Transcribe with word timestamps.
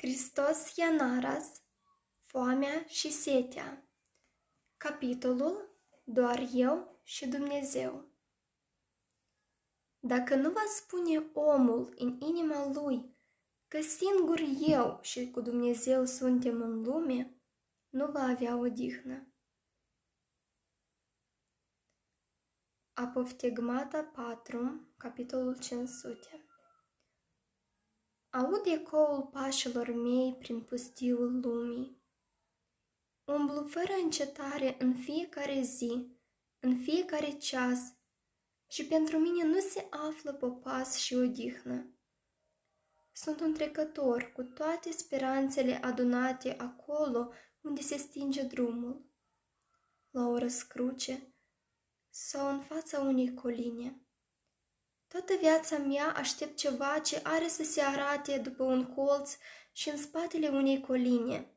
Hristos 0.00 0.76
i-a 0.76 0.90
naras, 0.90 1.62
foamea 2.24 2.84
și 2.86 3.12
setea. 3.12 3.88
Capitolul 4.76 5.76
Doar 6.04 6.48
eu 6.52 7.00
și 7.02 7.26
Dumnezeu. 7.26 8.10
Dacă 9.98 10.34
nu 10.34 10.50
va 10.50 10.64
spune 10.76 11.30
omul 11.32 11.94
în 11.96 12.20
inima 12.20 12.72
lui 12.72 13.16
că 13.68 13.80
singur 13.80 14.40
eu 14.66 14.98
și 15.02 15.30
cu 15.30 15.40
Dumnezeu 15.40 16.04
suntem 16.04 16.60
în 16.60 16.82
lume, 16.82 17.40
nu 17.88 18.10
va 18.10 18.22
avea 18.22 18.56
odihnă. 18.56 19.32
Apoftegmata 22.92 24.04
4, 24.04 24.88
capitolul 24.96 25.58
500 25.58 26.47
Aud 28.30 28.66
ecoul 28.66 29.22
pașilor 29.22 29.88
mei 29.88 30.36
prin 30.38 30.60
pustiul 30.60 31.40
lumii. 31.40 32.02
Umblu 33.24 33.66
fără 33.66 33.92
încetare 34.02 34.76
în 34.78 34.94
fiecare 34.94 35.62
zi, 35.62 36.18
în 36.60 36.76
fiecare 36.76 37.30
ceas, 37.30 37.78
și 38.66 38.86
pentru 38.86 39.18
mine 39.18 39.44
nu 39.44 39.60
se 39.60 39.86
află 39.90 40.32
popas 40.32 40.96
și 40.96 41.14
odihnă. 41.14 41.92
Sunt 43.12 43.40
un 43.40 43.54
trecător 43.54 44.32
cu 44.32 44.42
toate 44.42 44.90
speranțele 44.90 45.74
adunate 45.74 46.56
acolo 46.58 47.32
unde 47.60 47.80
se 47.80 47.96
stinge 47.96 48.42
drumul, 48.42 49.10
la 50.10 50.26
o 50.26 50.38
răscruce 50.38 51.34
sau 52.10 52.48
în 52.48 52.60
fața 52.60 53.00
unei 53.00 53.34
coline. 53.34 54.07
Toată 55.08 55.34
viața 55.40 55.78
mea 55.78 56.12
aștept 56.16 56.56
ceva 56.56 56.98
ce 56.98 57.20
are 57.22 57.48
să 57.48 57.62
se 57.62 57.80
arate 57.80 58.38
după 58.38 58.62
un 58.62 58.84
colț 58.94 59.36
și 59.72 59.88
în 59.88 59.96
spatele 59.96 60.48
unei 60.48 60.80
coline. 60.80 61.52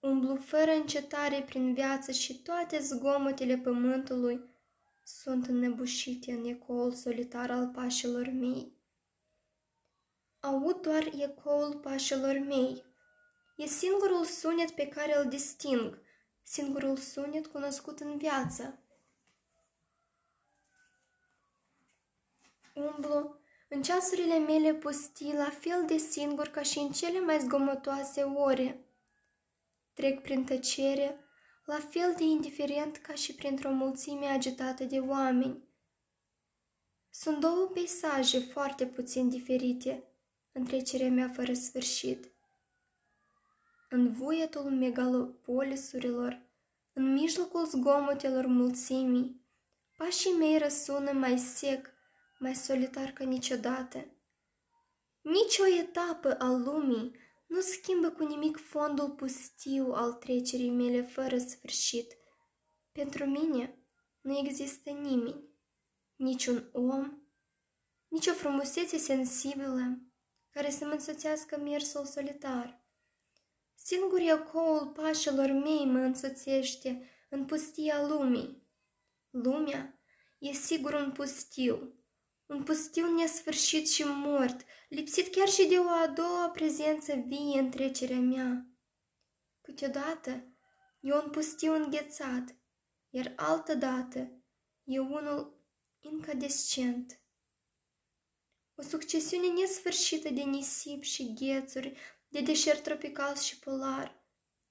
Umblu 0.00 0.36
fără 0.36 0.70
încetare 0.70 1.42
prin 1.42 1.74
viață 1.74 2.12
și 2.12 2.42
toate 2.42 2.78
zgomotele 2.78 3.56
pământului 3.56 4.56
sunt 5.04 5.46
înnebușite 5.46 6.32
în 6.32 6.44
ecoul 6.44 6.92
solitar 6.92 7.50
al 7.50 7.68
pașilor 7.68 8.26
mei. 8.26 8.76
Aud 10.40 10.80
doar 10.80 11.10
ecoul 11.18 11.78
pașilor 11.78 12.38
mei. 12.38 12.84
E 13.56 13.66
singurul 13.66 14.24
sunet 14.24 14.70
pe 14.70 14.88
care 14.88 15.18
îl 15.18 15.28
disting, 15.28 16.02
singurul 16.42 16.96
sunet 16.96 17.46
cunoscut 17.46 18.00
în 18.00 18.18
viață. 18.18 18.82
Umblu 22.78 23.40
în 23.68 23.82
ceasurile 23.82 24.38
mele 24.38 24.74
pustii 24.74 25.34
la 25.34 25.50
fel 25.50 25.84
de 25.86 25.96
singur 25.96 26.48
ca 26.48 26.62
și 26.62 26.78
în 26.78 26.90
cele 26.90 27.20
mai 27.20 27.38
zgomotoase 27.40 28.22
ore. 28.22 28.84
Trec 29.92 30.22
prin 30.22 30.44
tăcere, 30.44 31.20
la 31.64 31.78
fel 31.90 32.14
de 32.16 32.24
indiferent 32.24 32.96
ca 32.96 33.14
și 33.14 33.34
printr-o 33.34 33.70
mulțime 33.70 34.26
agitată 34.26 34.84
de 34.84 34.98
oameni. 34.98 35.68
Sunt 37.10 37.40
două 37.40 37.66
peisaje 37.66 38.38
foarte 38.38 38.86
puțin 38.86 39.28
diferite 39.28 40.04
în 40.52 40.64
trecerea 40.64 41.10
mea 41.10 41.28
fără 41.28 41.52
sfârșit. 41.52 42.32
În 43.88 44.12
vuietul 44.12 44.70
megalopolisurilor, 44.70 46.42
în 46.92 47.12
mijlocul 47.12 47.66
zgomotelor 47.66 48.46
mulțimii, 48.46 49.46
pașii 49.96 50.32
mei 50.38 50.58
răsună 50.58 51.12
mai 51.12 51.38
sec, 51.38 51.90
mai 52.38 52.54
solitar 52.54 53.10
ca 53.10 53.24
niciodată. 53.24 54.06
Nici 55.20 55.58
o 55.58 55.78
etapă 55.78 56.34
a 56.38 56.50
lumii 56.50 57.16
nu 57.46 57.60
schimbă 57.60 58.10
cu 58.10 58.24
nimic 58.24 58.56
fondul 58.56 59.10
pustiu 59.10 59.92
al 59.92 60.12
trecerii 60.12 60.70
mele 60.70 61.02
fără 61.02 61.38
sfârșit. 61.38 62.16
Pentru 62.92 63.24
mine 63.24 63.78
nu 64.20 64.38
există 64.38 64.90
nimeni, 64.90 65.48
niciun 66.16 66.68
om, 66.72 67.22
nici 68.08 68.26
o 68.26 68.32
frumusețe 68.32 68.98
sensibilă 68.98 70.02
care 70.50 70.70
să 70.70 70.84
mă 70.84 70.92
însoțească 70.92 71.58
mersul 71.58 72.04
solitar. 72.04 72.86
Singur 73.74 74.18
ecoul 74.18 74.86
pașilor 74.86 75.50
mei 75.50 75.84
mă 75.84 75.98
însoțește 75.98 77.08
în 77.28 77.44
pustia 77.44 78.06
lumii. 78.06 78.66
Lumea 79.30 80.00
e 80.38 80.52
sigur 80.52 80.92
un 80.92 81.12
pustiu, 81.12 81.97
un 82.48 82.62
pustiu 82.62 83.14
nesfârșit 83.14 83.88
și 83.88 84.04
mort, 84.04 84.64
lipsit 84.88 85.34
chiar 85.34 85.48
și 85.48 85.66
de 85.66 85.78
o 85.78 85.88
a 85.88 86.06
doua 86.06 86.50
prezență 86.50 87.14
vie 87.14 87.58
în 87.58 87.70
trecerea 87.70 88.20
mea. 88.20 88.66
Câteodată 89.60 90.30
e 91.00 91.14
un 91.14 91.30
pustiu 91.30 91.74
înghețat, 91.74 92.56
iar 93.10 93.32
altădată 93.36 94.42
e 94.84 94.98
unul 94.98 95.64
incandescent. 96.00 97.20
O 98.74 98.82
succesiune 98.82 99.48
nesfârșită 99.48 100.30
de 100.30 100.42
nisip 100.42 101.02
și 101.02 101.32
ghețuri, 101.34 101.96
de 102.28 102.40
deșert 102.40 102.82
tropical 102.82 103.36
și 103.36 103.58
polar, 103.58 104.26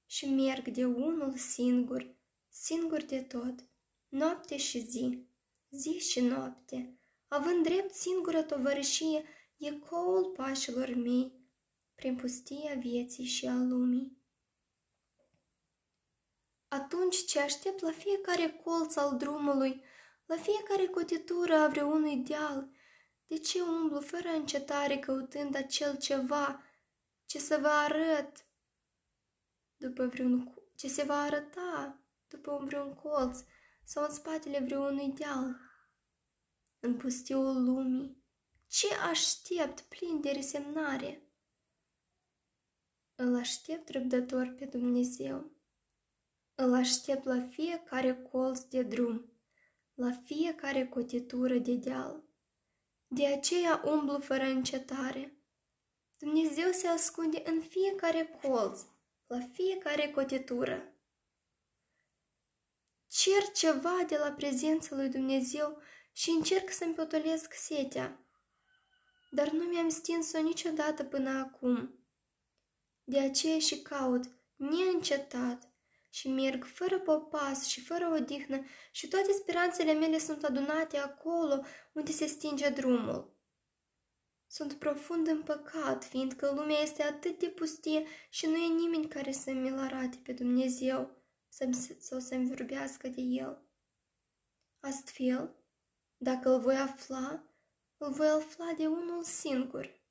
și 0.06 0.26
merg 0.26 0.68
de 0.68 0.86
unul 0.86 1.38
singur, 1.38 2.16
singur 2.50 3.02
de 3.02 3.22
tot, 3.22 3.70
noapte 4.08 4.58
și 4.58 4.80
zi, 4.80 5.28
zi 5.70 6.00
și 6.00 6.20
noapte, 6.20 6.97
având 7.28 7.64
drept 7.64 7.94
singură 7.94 8.44
tovărășie 8.44 9.24
ecoul 9.58 10.26
pașilor 10.26 10.88
mei 10.96 11.32
prin 11.96 12.16
pustia 12.16 12.76
vieții 12.76 13.26
și 13.26 13.48
a 13.48 13.54
lumii. 13.54 14.18
Atunci 16.68 17.26
ce 17.26 17.40
aștept 17.40 17.82
la 17.82 17.92
fiecare 17.92 18.62
colț 18.64 18.96
al 18.96 19.18
drumului, 19.18 19.84
la 20.26 20.36
fiecare 20.36 20.88
cotitură 20.88 21.56
a 21.56 21.68
vreunui 21.68 22.16
deal, 22.16 22.70
de 23.28 23.38
ce 23.38 23.62
umblu 23.62 24.00
fără 24.00 24.30
încetare 24.30 24.98
căutând 24.98 25.56
acel 25.56 25.98
ceva 25.98 26.64
ce 27.26 27.40
să 27.40 27.58
vă 27.62 27.68
arăt 27.68 28.46
după 29.78 30.06
vreun, 30.06 30.54
ce 30.76 30.88
se 30.88 31.04
va 31.04 31.22
arăta 31.22 32.00
după 32.28 32.62
vreun 32.66 32.94
colț 32.94 33.40
sau 33.84 34.04
în 34.04 34.14
spatele 34.14 34.60
vreunui 34.60 35.12
deal? 35.12 35.67
În 36.80 36.98
pustiul 36.98 37.64
lumii, 37.64 38.24
ce 38.68 38.88
aștept 38.96 39.82
plin 39.82 40.22
de 40.22 40.32
resemnare? 40.32 41.22
Îl 43.16 43.36
aștept 43.36 43.90
răbdător 43.90 44.48
pe 44.48 44.66
Dumnezeu. 44.66 45.52
Îl 46.56 46.74
aștept 46.74 47.26
la 47.26 47.42
fiecare 47.42 48.16
colț 48.16 48.60
de 48.60 48.84
drum, 48.84 49.32
la 49.94 50.12
fiecare 50.12 50.88
cotitură 50.88 51.58
de 51.58 51.76
deal. 51.76 52.24
De 53.08 53.28
aceea 53.28 53.82
umblu 53.86 54.20
fără 54.20 54.44
încetare. 54.44 55.38
Dumnezeu 56.18 56.72
se 56.72 56.88
ascunde 56.88 57.42
în 57.46 57.62
fiecare 57.62 58.40
colț, 58.42 58.82
la 59.28 59.40
fiecare 59.40 60.12
cotitură. 60.12 60.94
Cer 63.08 63.52
ceva 63.56 64.04
de 64.08 64.18
la 64.18 64.32
prezența 64.32 64.96
lui 64.96 65.10
Dumnezeu 65.10 65.82
și 66.18 66.30
încerc 66.30 66.72
să-mi 66.72 66.94
potolesc 66.94 67.54
setea, 67.54 68.20
dar 69.30 69.52
nu 69.52 69.64
mi-am 69.64 69.90
stins-o 69.90 70.42
niciodată 70.42 71.04
până 71.04 71.30
acum. 71.30 72.00
De 73.04 73.20
aceea 73.20 73.60
și 73.60 73.82
caut, 73.82 74.24
neîncetat, 74.56 75.72
și 76.10 76.28
merg 76.28 76.66
fără 76.66 77.00
popas 77.00 77.66
și 77.66 77.82
fără 77.82 78.08
odihnă 78.08 78.66
și 78.92 79.08
toate 79.08 79.32
speranțele 79.32 79.94
mele 79.94 80.18
sunt 80.18 80.44
adunate 80.44 80.98
acolo 80.98 81.62
unde 81.94 82.12
se 82.12 82.26
stinge 82.26 82.70
drumul. 82.70 83.36
Sunt 84.48 84.74
profund 84.74 85.28
în 85.28 85.44
păcat, 85.44 86.04
fiindcă 86.04 86.52
lumea 86.56 86.82
este 86.82 87.04
atât 87.04 87.40
de 87.40 87.48
pustie 87.48 88.06
și 88.30 88.46
nu 88.46 88.56
e 88.56 88.68
nimeni 88.68 89.08
care 89.08 89.32
să 89.32 89.52
mi-l 89.52 89.78
arate 89.78 90.18
pe 90.24 90.32
Dumnezeu 90.32 91.22
sau 92.00 92.20
să-mi 92.20 92.48
vorbească 92.48 93.08
de 93.08 93.22
el. 93.22 93.62
Astfel, 94.80 95.67
dacă 96.18 96.50
îl 96.50 96.60
voi 96.60 96.76
afla, 96.76 97.44
îl 97.98 98.12
voi 98.12 98.28
afla 98.28 98.74
de 98.78 98.88
unul 98.88 99.24
singur. 99.24 100.02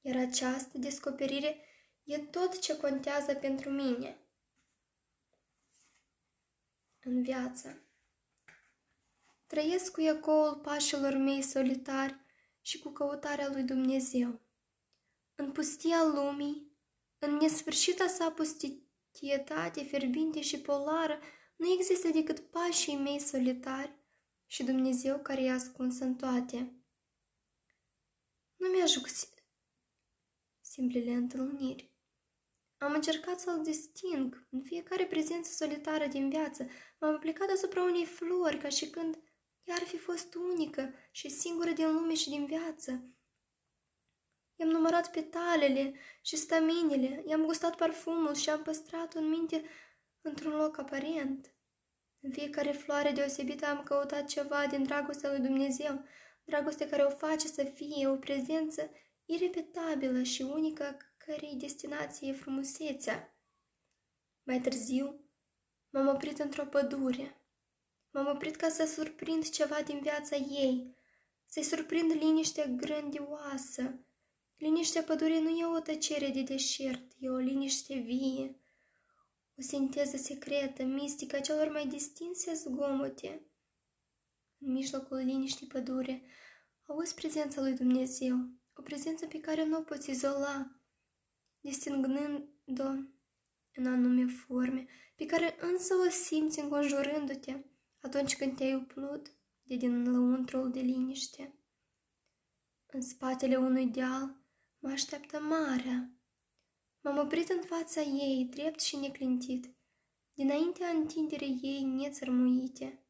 Iar 0.00 0.16
această 0.16 0.78
descoperire 0.78 1.64
e 2.04 2.18
tot 2.18 2.58
ce 2.60 2.76
contează 2.76 3.34
pentru 3.34 3.70
mine. 3.70 4.16
În 7.04 7.22
viață. 7.22 7.82
Trăiesc 9.46 9.92
cu 9.92 10.00
ecoul 10.00 10.54
pașilor 10.54 11.12
mei 11.12 11.42
solitari 11.42 12.20
și 12.60 12.78
cu 12.78 12.88
căutarea 12.88 13.48
lui 13.48 13.62
Dumnezeu. 13.62 14.40
În 15.34 15.52
pustia 15.52 16.04
lumii, 16.04 16.72
în 17.18 17.34
nesfârșita 17.34 18.06
sa 18.06 18.30
pustietate 18.30 19.82
fierbinte 19.82 20.40
și 20.40 20.60
polară, 20.60 21.18
nu 21.56 21.72
există 21.72 22.08
decât 22.08 22.38
pașii 22.38 22.96
mei 22.96 23.20
solitari 23.20 24.01
și 24.52 24.62
Dumnezeu 24.62 25.18
care 25.18 25.42
e 25.42 25.50
ascuns 25.50 25.98
în 25.98 26.14
toate. 26.14 26.72
Nu 28.56 28.68
mi-ajung 28.68 29.06
simplele 30.60 31.12
întâlniri. 31.12 31.94
Am 32.78 32.92
încercat 32.92 33.40
să-l 33.40 33.62
disting 33.62 34.46
în 34.50 34.62
fiecare 34.62 35.06
prezență 35.06 35.52
solitară 35.52 36.06
din 36.06 36.28
viață. 36.28 36.68
M-am 37.00 37.14
aplicat 37.14 37.48
asupra 37.50 37.82
unei 37.82 38.04
flori 38.04 38.58
ca 38.58 38.68
și 38.68 38.90
când 38.90 39.18
ea 39.62 39.74
ar 39.74 39.82
fi 39.82 39.98
fost 39.98 40.34
unică 40.34 40.94
și 41.10 41.28
singură 41.28 41.70
din 41.70 41.92
lume 41.92 42.14
și 42.14 42.28
din 42.28 42.46
viață. 42.46 42.90
I-am 44.56 44.68
numărat 44.68 45.10
petalele 45.10 45.94
și 46.22 46.36
staminele, 46.36 47.24
i-am 47.26 47.44
gustat 47.44 47.76
parfumul 47.76 48.34
și 48.34 48.50
am 48.50 48.62
păstrat-o 48.62 49.18
în 49.18 49.28
minte 49.28 49.64
într-un 50.20 50.52
loc 50.52 50.78
aparent. 50.78 51.54
În 52.24 52.30
fiecare 52.30 52.72
floare 52.72 53.10
deosebită 53.10 53.66
am 53.66 53.82
căutat 53.82 54.26
ceva 54.26 54.66
din 54.66 54.82
dragostea 54.82 55.30
lui 55.30 55.40
Dumnezeu, 55.40 56.04
dragoste 56.44 56.88
care 56.88 57.02
o 57.02 57.10
face 57.10 57.46
să 57.46 57.64
fie 57.64 58.08
o 58.08 58.16
prezență 58.16 58.90
irepetabilă 59.24 60.22
și 60.22 60.42
unică 60.42 60.96
cărei 61.16 61.56
destinație 61.56 62.28
e 62.28 62.32
frumusețea. 62.32 63.36
Mai 64.42 64.60
târziu, 64.60 65.20
m-am 65.90 66.06
oprit 66.06 66.38
într-o 66.38 66.64
pădure. 66.64 67.36
M-am 68.10 68.26
oprit 68.26 68.56
ca 68.56 68.68
să 68.68 68.86
surprind 68.86 69.48
ceva 69.48 69.82
din 69.82 70.00
viața 70.00 70.36
ei, 70.36 70.96
să-i 71.46 71.62
surprind 71.62 72.12
liniște 72.12 72.74
grandioasă. 72.76 74.06
Liniștea 74.56 75.02
pădurii 75.02 75.40
nu 75.40 75.48
e 75.48 75.66
o 75.66 75.80
tăcere 75.80 76.28
de 76.28 76.42
deșert, 76.42 77.12
e 77.18 77.28
o 77.28 77.36
liniște 77.36 77.94
vie, 77.94 78.61
o 79.58 79.62
sinteză 79.62 80.16
secretă, 80.16 80.84
mistică 80.84 81.36
a 81.36 81.40
celor 81.40 81.70
mai 81.70 81.86
distinse 81.86 82.54
zgomote. 82.54 83.46
În 84.58 84.72
mijlocul 84.72 85.16
liniștii 85.16 85.66
pădure, 85.66 86.22
auzi 86.86 87.14
prezența 87.14 87.60
lui 87.60 87.72
Dumnezeu, 87.74 88.36
o 88.74 88.82
prezență 88.82 89.26
pe 89.26 89.40
care 89.40 89.64
nu 89.64 89.78
o 89.78 89.82
poți 89.82 90.10
izola, 90.10 90.80
distingându-o 91.60 92.90
în 93.74 93.86
anume 93.86 94.26
forme, 94.26 94.86
pe 95.16 95.26
care 95.26 95.56
însă 95.60 95.94
o 95.94 96.10
simți 96.10 96.60
înconjurându-te 96.60 97.64
atunci 98.00 98.36
când 98.36 98.56
te-ai 98.56 98.74
uplut 98.74 99.36
de 99.62 99.76
din 99.76 100.12
lăuntrul 100.12 100.70
de 100.70 100.80
liniște. 100.80 101.54
În 102.86 103.00
spatele 103.00 103.56
unui 103.56 103.86
deal 103.86 104.36
mă 104.78 104.90
așteaptă 104.90 105.40
marea. 105.40 106.10
M-am 107.02 107.18
oprit 107.18 107.48
în 107.48 107.62
fața 107.62 108.00
ei, 108.00 108.44
drept 108.50 108.80
și 108.80 108.96
neclintit, 108.96 109.70
dinaintea 110.34 110.88
întinderii 110.88 111.58
ei 111.62 111.82
nețărmuite. 111.82 113.06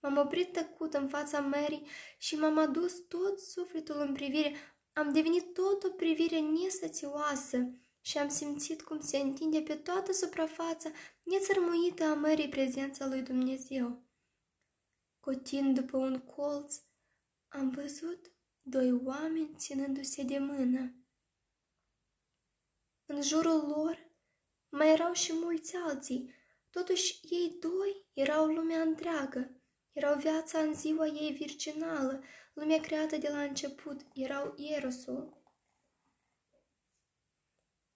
M-am 0.00 0.16
oprit 0.16 0.52
tăcut 0.52 0.94
în 0.94 1.08
fața 1.08 1.40
mării 1.40 1.86
și 2.18 2.34
m-am 2.34 2.58
adus 2.58 2.98
tot 3.08 3.40
sufletul 3.40 4.00
în 4.00 4.12
privire, 4.12 4.54
am 4.92 5.12
devenit 5.12 5.54
tot 5.54 5.82
o 5.84 5.88
privire 5.88 6.38
nesățioasă 6.40 7.70
și 8.00 8.18
am 8.18 8.28
simțit 8.28 8.82
cum 8.82 9.00
se 9.00 9.16
întinde 9.16 9.60
pe 9.60 9.74
toată 9.74 10.12
suprafața 10.12 10.90
nețărmuită 11.22 12.04
a 12.04 12.14
mării 12.14 12.48
prezența 12.48 13.06
lui 13.06 13.22
Dumnezeu. 13.22 14.02
Cotind 15.20 15.78
după 15.78 15.96
un 15.96 16.18
colț, 16.18 16.80
am 17.48 17.70
văzut 17.70 18.32
doi 18.62 18.92
oameni 18.92 19.54
ținându-se 19.56 20.22
de 20.22 20.38
mână. 20.38 20.92
În 23.10 23.22
jurul 23.22 23.66
lor 23.68 24.10
mai 24.68 24.92
erau 24.92 25.12
și 25.12 25.32
mulți 25.32 25.76
alții, 25.76 26.34
totuși 26.70 27.20
ei 27.30 27.56
doi 27.60 28.06
erau 28.12 28.46
lumea 28.46 28.80
întreagă, 28.80 29.50
erau 29.92 30.18
viața 30.18 30.58
în 30.58 30.74
ziua 30.74 31.06
ei 31.06 31.32
virginală, 31.32 32.22
lumea 32.54 32.80
creată 32.80 33.16
de 33.16 33.28
la 33.28 33.42
început, 33.42 34.00
erau 34.14 34.54
Ierosul. 34.56 35.42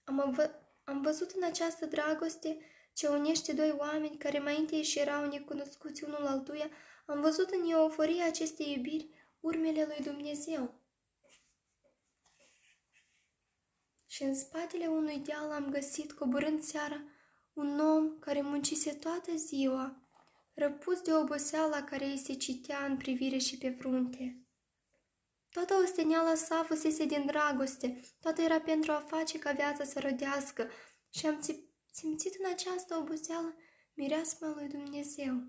Am, 0.04 0.32
vă- 0.36 0.60
am 0.84 1.00
văzut 1.00 1.30
în 1.30 1.42
această 1.42 1.86
dragoste 1.86 2.58
ce 2.92 3.08
unește 3.08 3.52
doi 3.52 3.74
oameni 3.78 4.16
care 4.16 4.38
mai 4.38 4.58
întâi 4.58 4.82
și 4.82 4.98
erau 4.98 5.26
necunoscuți 5.26 6.04
unul 6.04 6.26
altuia, 6.26 6.70
am 7.06 7.20
văzut 7.20 7.50
în 7.50 7.70
euforia 7.70 8.26
acestei 8.26 8.72
iubiri 8.74 9.08
urmele 9.40 9.84
lui 9.84 10.04
Dumnezeu. 10.04 10.81
Și 14.12 14.22
în 14.22 14.34
spatele 14.34 14.86
unui 14.86 15.18
deal 15.18 15.50
am 15.50 15.70
găsit, 15.70 16.12
coborând 16.12 16.62
seara, 16.62 17.04
un 17.52 17.80
om 17.80 18.18
care 18.18 18.40
muncise 18.40 18.94
toată 18.94 19.36
ziua, 19.36 20.02
răpus 20.54 21.00
de 21.00 21.14
oboseala 21.14 21.82
care 21.82 22.04
îi 22.04 22.18
se 22.18 22.32
citea 22.32 22.84
în 22.84 22.96
privire 22.96 23.38
și 23.38 23.58
pe 23.58 23.70
frunte. 23.70 24.46
Toată 25.50 25.74
osteneala 25.82 26.34
sa 26.34 26.62
fusese 26.62 27.04
din 27.04 27.26
dragoste, 27.26 28.00
toată 28.20 28.42
era 28.42 28.60
pentru 28.60 28.92
a 28.92 29.04
face 29.06 29.38
ca 29.38 29.52
viața 29.52 29.84
să 29.84 30.00
rodească 30.00 30.70
și 31.10 31.26
am 31.26 31.40
simțit 31.90 32.34
în 32.38 32.50
această 32.50 32.96
oboseală 32.96 33.56
mireasma 33.94 34.54
lui 34.54 34.68
Dumnezeu. 34.68 35.42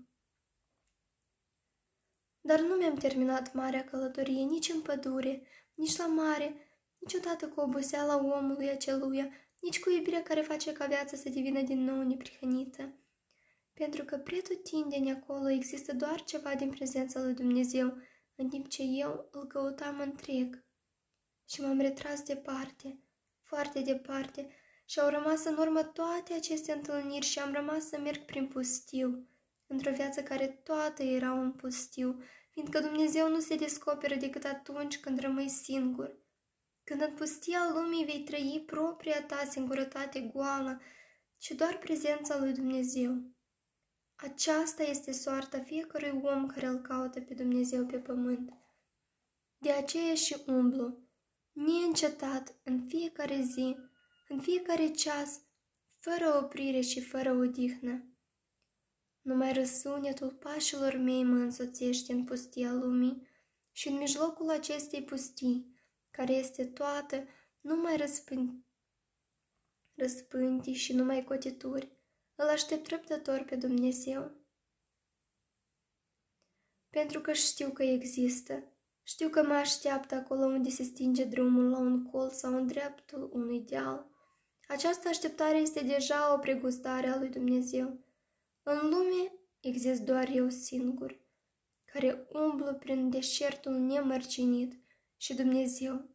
Dar 2.40 2.60
nu 2.60 2.74
mi-am 2.74 2.96
terminat 2.96 3.54
marea 3.54 3.84
călătorie 3.84 4.44
nici 4.44 4.68
în 4.68 4.80
pădure, 4.80 5.46
nici 5.74 5.96
la 5.96 6.06
mare, 6.06 6.63
niciodată 7.04 7.48
cu 7.48 7.60
oboseala 7.60 8.16
omului 8.16 8.70
aceluia, 8.70 9.30
nici 9.60 9.80
cu 9.80 9.90
iubirea 9.90 10.22
care 10.22 10.40
face 10.40 10.72
ca 10.72 10.86
viața 10.86 11.16
să 11.16 11.28
devină 11.28 11.60
din 11.60 11.84
nou 11.84 12.02
neprihănită. 12.02 12.92
Pentru 13.74 14.04
că 14.04 14.16
pretutindeni 14.16 15.10
acolo 15.10 15.50
există 15.50 15.94
doar 15.94 16.24
ceva 16.24 16.54
din 16.54 16.70
prezența 16.70 17.20
lui 17.20 17.34
Dumnezeu, 17.34 17.96
în 18.34 18.48
timp 18.48 18.68
ce 18.68 18.82
eu 18.82 19.28
îl 19.30 19.46
căutam 19.46 20.00
întreg. 20.00 20.64
Și 21.48 21.60
m-am 21.60 21.80
retras 21.80 22.22
departe, 22.22 22.98
foarte 23.42 23.80
departe, 23.80 24.48
și 24.84 25.00
au 25.00 25.08
rămas 25.08 25.44
în 25.44 25.56
urmă 25.56 25.82
toate 25.82 26.34
aceste 26.34 26.72
întâlniri 26.72 27.26
și 27.26 27.38
am 27.38 27.52
rămas 27.52 27.88
să 27.88 27.98
merg 27.98 28.24
prin 28.24 28.46
pustiu, 28.46 29.28
într-o 29.66 29.92
viață 29.92 30.22
care 30.22 30.46
toată 30.46 31.02
era 31.02 31.32
un 31.32 31.52
pustiu, 31.52 32.22
fiindcă 32.50 32.80
Dumnezeu 32.80 33.28
nu 33.28 33.40
se 33.40 33.56
descoperă 33.56 34.14
decât 34.14 34.44
atunci 34.44 35.00
când 35.00 35.18
rămâi 35.18 35.48
singur. 35.48 36.22
Când 36.84 37.00
în 37.00 37.14
pustia 37.14 37.70
lumii 37.72 38.04
vei 38.04 38.22
trăi 38.22 38.62
propria 38.66 39.22
ta 39.22 39.44
singurătate 39.50 40.20
goală 40.20 40.80
și 41.38 41.54
doar 41.54 41.78
prezența 41.78 42.38
lui 42.38 42.52
Dumnezeu. 42.52 43.34
Aceasta 44.14 44.82
este 44.82 45.12
soarta 45.12 45.60
fiecărui 45.60 46.20
om 46.22 46.46
care 46.46 46.66
îl 46.66 46.78
caută 46.78 47.20
pe 47.20 47.34
Dumnezeu 47.34 47.86
pe 47.86 47.98
pământ. 47.98 48.52
De 49.58 49.70
aceea 49.70 50.14
și 50.14 50.36
umblu, 50.46 50.98
neîncetat, 51.52 52.54
în 52.64 52.86
fiecare 52.88 53.40
zi, 53.42 53.76
în 54.28 54.40
fiecare 54.40 54.90
ceas, 54.90 55.40
fără 55.98 56.40
oprire 56.42 56.80
și 56.80 57.00
fără 57.00 57.32
odihnă. 57.32 58.08
Numai 59.20 59.52
răsunetul 59.52 60.30
pașilor 60.30 60.96
mei 60.96 61.24
mă 61.24 61.36
însoțește 61.36 62.12
în 62.12 62.24
pustia 62.24 62.72
lumii 62.72 63.28
și 63.72 63.88
în 63.88 63.96
mijlocul 63.96 64.50
acestei 64.50 65.02
pustii, 65.02 65.73
care 66.16 66.32
este 66.32 66.66
toată 66.66 67.26
numai 67.60 67.96
răspânt, 67.96 68.64
răspânti 69.94 70.72
și 70.72 70.92
numai 70.92 71.24
cotituri, 71.24 71.92
îl 72.34 72.48
aștept 72.48 72.88
răbdător 72.88 73.42
pe 73.42 73.56
Dumnezeu. 73.56 74.30
Pentru 76.90 77.20
că 77.20 77.32
știu 77.32 77.70
că 77.70 77.82
există, 77.82 78.64
știu 79.02 79.28
că 79.28 79.42
mă 79.42 79.54
așteaptă 79.54 80.14
acolo 80.14 80.44
unde 80.44 80.68
se 80.68 80.82
stinge 80.82 81.24
drumul 81.24 81.70
la 81.70 81.78
un 81.78 82.04
colț 82.04 82.34
sau 82.34 82.54
în 82.54 82.66
dreptul 82.66 83.30
unui 83.32 83.60
deal. 83.60 84.10
Această 84.68 85.08
așteptare 85.08 85.56
este 85.56 85.82
deja 85.82 86.34
o 86.34 86.38
pregustare 86.38 87.08
a 87.08 87.18
lui 87.18 87.28
Dumnezeu. 87.28 88.04
În 88.62 88.88
lume 88.88 89.32
exist 89.60 90.00
doar 90.00 90.28
eu 90.28 90.48
singur, 90.48 91.20
care 91.84 92.26
umblu 92.32 92.74
prin 92.74 93.10
deșertul 93.10 93.72
nemărcinit 93.72 94.83
și 95.16 95.34
Dumnezeu, 95.34 96.08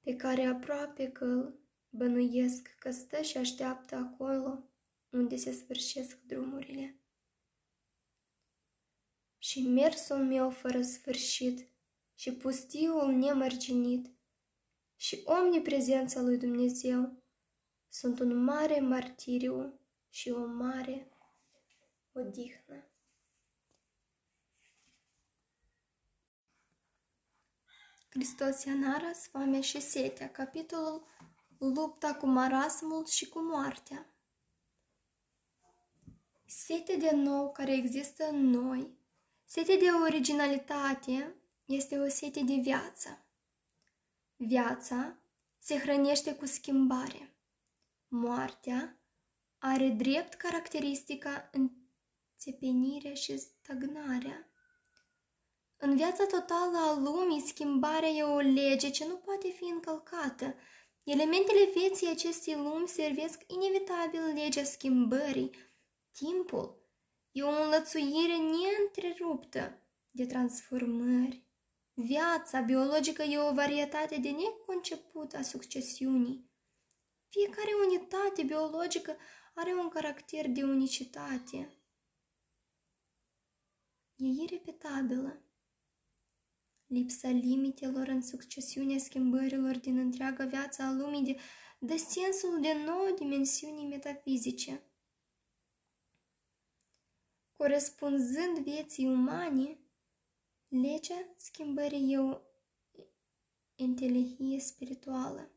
pe 0.00 0.16
care 0.16 0.44
aproape 0.44 1.12
că 1.12 1.24
îl 1.24 1.60
bănuiesc 1.88 2.74
că 2.78 2.90
stă 2.90 3.22
și 3.22 3.36
așteaptă 3.36 3.94
acolo 3.94 4.64
unde 5.10 5.36
se 5.36 5.52
sfârșesc 5.52 6.20
drumurile. 6.20 6.96
Și 9.38 9.68
mersul 9.68 10.24
meu 10.24 10.50
fără 10.50 10.82
sfârșit 10.82 11.68
și 12.14 12.32
pustiul 12.32 13.12
nemărginit 13.12 14.10
și 14.96 15.22
omniprezența 15.24 16.20
lui 16.20 16.38
Dumnezeu 16.38 17.22
sunt 17.88 18.18
un 18.18 18.44
mare 18.44 18.80
martiriu 18.80 19.80
și 20.08 20.30
o 20.30 20.46
mare 20.46 21.08
odihnă. 22.12 22.91
Hristos 28.14 28.64
Ianaras, 28.64 29.26
foamea 29.26 29.60
și 29.60 29.80
setea, 29.80 30.30
capitolul 30.30 31.06
Lupta 31.58 32.14
cu 32.14 32.26
marasmul 32.26 33.06
și 33.06 33.28
cu 33.28 33.40
moartea. 33.40 34.06
Sete 36.46 36.96
de 36.96 37.10
nou 37.10 37.52
care 37.52 37.72
există 37.72 38.28
în 38.28 38.50
noi, 38.50 38.90
sete 39.44 39.76
de 39.76 39.90
originalitate, 40.02 41.34
este 41.64 41.98
o 41.98 42.08
sete 42.08 42.40
de 42.40 42.54
viață. 42.54 43.24
Viața 44.36 45.16
se 45.58 45.78
hrănește 45.78 46.34
cu 46.34 46.46
schimbare. 46.46 47.34
Moartea 48.08 48.96
are 49.58 49.88
drept 49.88 50.34
caracteristica 50.34 51.50
înțepenirea 51.52 53.14
și 53.14 53.38
stagnarea. 53.38 54.51
În 55.84 55.96
viața 55.96 56.26
totală 56.26 56.78
a 56.78 56.98
lumii, 56.98 57.46
schimbarea 57.46 58.08
e 58.08 58.22
o 58.22 58.38
lege 58.38 58.90
ce 58.90 59.06
nu 59.06 59.16
poate 59.16 59.48
fi 59.48 59.64
încălcată. 59.64 60.54
Elementele 61.02 61.70
vieții 61.74 62.08
acestei 62.08 62.54
lumi 62.54 62.88
servesc 62.88 63.42
inevitabil 63.46 64.20
legea 64.34 64.64
schimbării. 64.64 65.50
Timpul 66.12 66.82
e 67.32 67.42
o 67.42 67.62
înlățuire 67.62 68.36
neîntreruptă 68.36 69.82
de 70.10 70.26
transformări. 70.26 71.46
Viața 71.94 72.60
biologică 72.60 73.22
e 73.22 73.38
o 73.38 73.52
varietate 73.52 74.16
de 74.16 74.30
neconceput 74.30 75.34
a 75.34 75.42
succesiunii. 75.42 76.50
Fiecare 77.28 77.70
unitate 77.86 78.42
biologică 78.42 79.16
are 79.54 79.72
un 79.72 79.88
caracter 79.88 80.48
de 80.48 80.62
unicitate. 80.62 81.76
E 84.16 84.26
irepetabilă. 84.42 85.42
Lipsa 86.92 87.28
limitelor 87.28 88.08
în 88.08 88.22
succesiunea 88.22 88.98
schimbărilor 88.98 89.78
din 89.78 89.98
întreaga 89.98 90.44
viață 90.44 90.82
a 90.82 90.92
lumii 90.92 91.22
de, 91.22 91.36
de 91.78 91.96
sensul 91.96 92.60
de 92.60 92.72
nouă 92.86 93.10
dimensiuni 93.18 93.86
metafizice. 93.86 94.82
Corespunzând 97.56 98.58
vieții 98.58 99.06
umane, 99.06 99.78
legea 100.68 101.34
schimbării 101.36 102.12
e 102.12 102.18
o 102.18 102.38
inteligie 103.74 104.60
spirituală, 104.60 105.50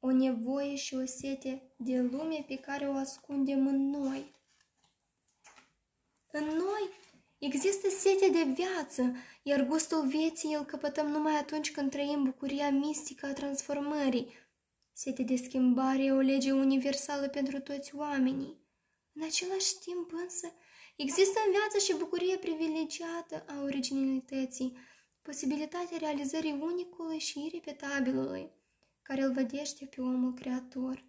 o 0.00 0.10
nevoie 0.10 0.76
și 0.76 0.94
o 0.94 1.04
sete 1.04 1.72
de 1.76 2.00
lume 2.00 2.44
pe 2.46 2.56
care 2.56 2.88
o 2.88 2.94
ascundem 2.94 3.66
în 3.66 3.90
noi. 3.90 4.34
În 6.30 6.44
noi 6.44 6.99
Există 7.40 7.88
sete 7.88 8.28
de 8.30 8.52
viață, 8.52 9.14
iar 9.42 9.66
gustul 9.66 10.06
vieții 10.06 10.54
îl 10.54 10.64
căpătăm 10.64 11.06
numai 11.06 11.36
atunci 11.36 11.70
când 11.70 11.90
trăim 11.90 12.22
bucuria 12.22 12.70
mistică 12.70 13.26
a 13.26 13.32
transformării. 13.32 14.32
Sete 14.92 15.22
de 15.22 15.36
schimbare 15.36 16.04
e 16.04 16.12
o 16.12 16.18
lege 16.18 16.52
universală 16.52 17.28
pentru 17.28 17.60
toți 17.60 17.94
oamenii. 17.94 18.56
În 19.12 19.22
același 19.22 19.78
timp 19.78 20.12
însă, 20.12 20.52
există 20.96 21.40
în 21.46 21.52
viață 21.52 21.78
și 21.78 21.98
bucuria 21.98 22.36
privilegiată 22.40 23.44
a 23.46 23.62
originalității, 23.62 24.76
posibilitatea 25.22 25.96
realizării 25.98 26.58
unicului 26.60 27.18
și 27.18 27.44
irepetabilului, 27.44 28.50
care 29.02 29.22
îl 29.22 29.32
vădește 29.32 29.84
pe 29.84 30.00
omul 30.00 30.34
creator. 30.34 31.04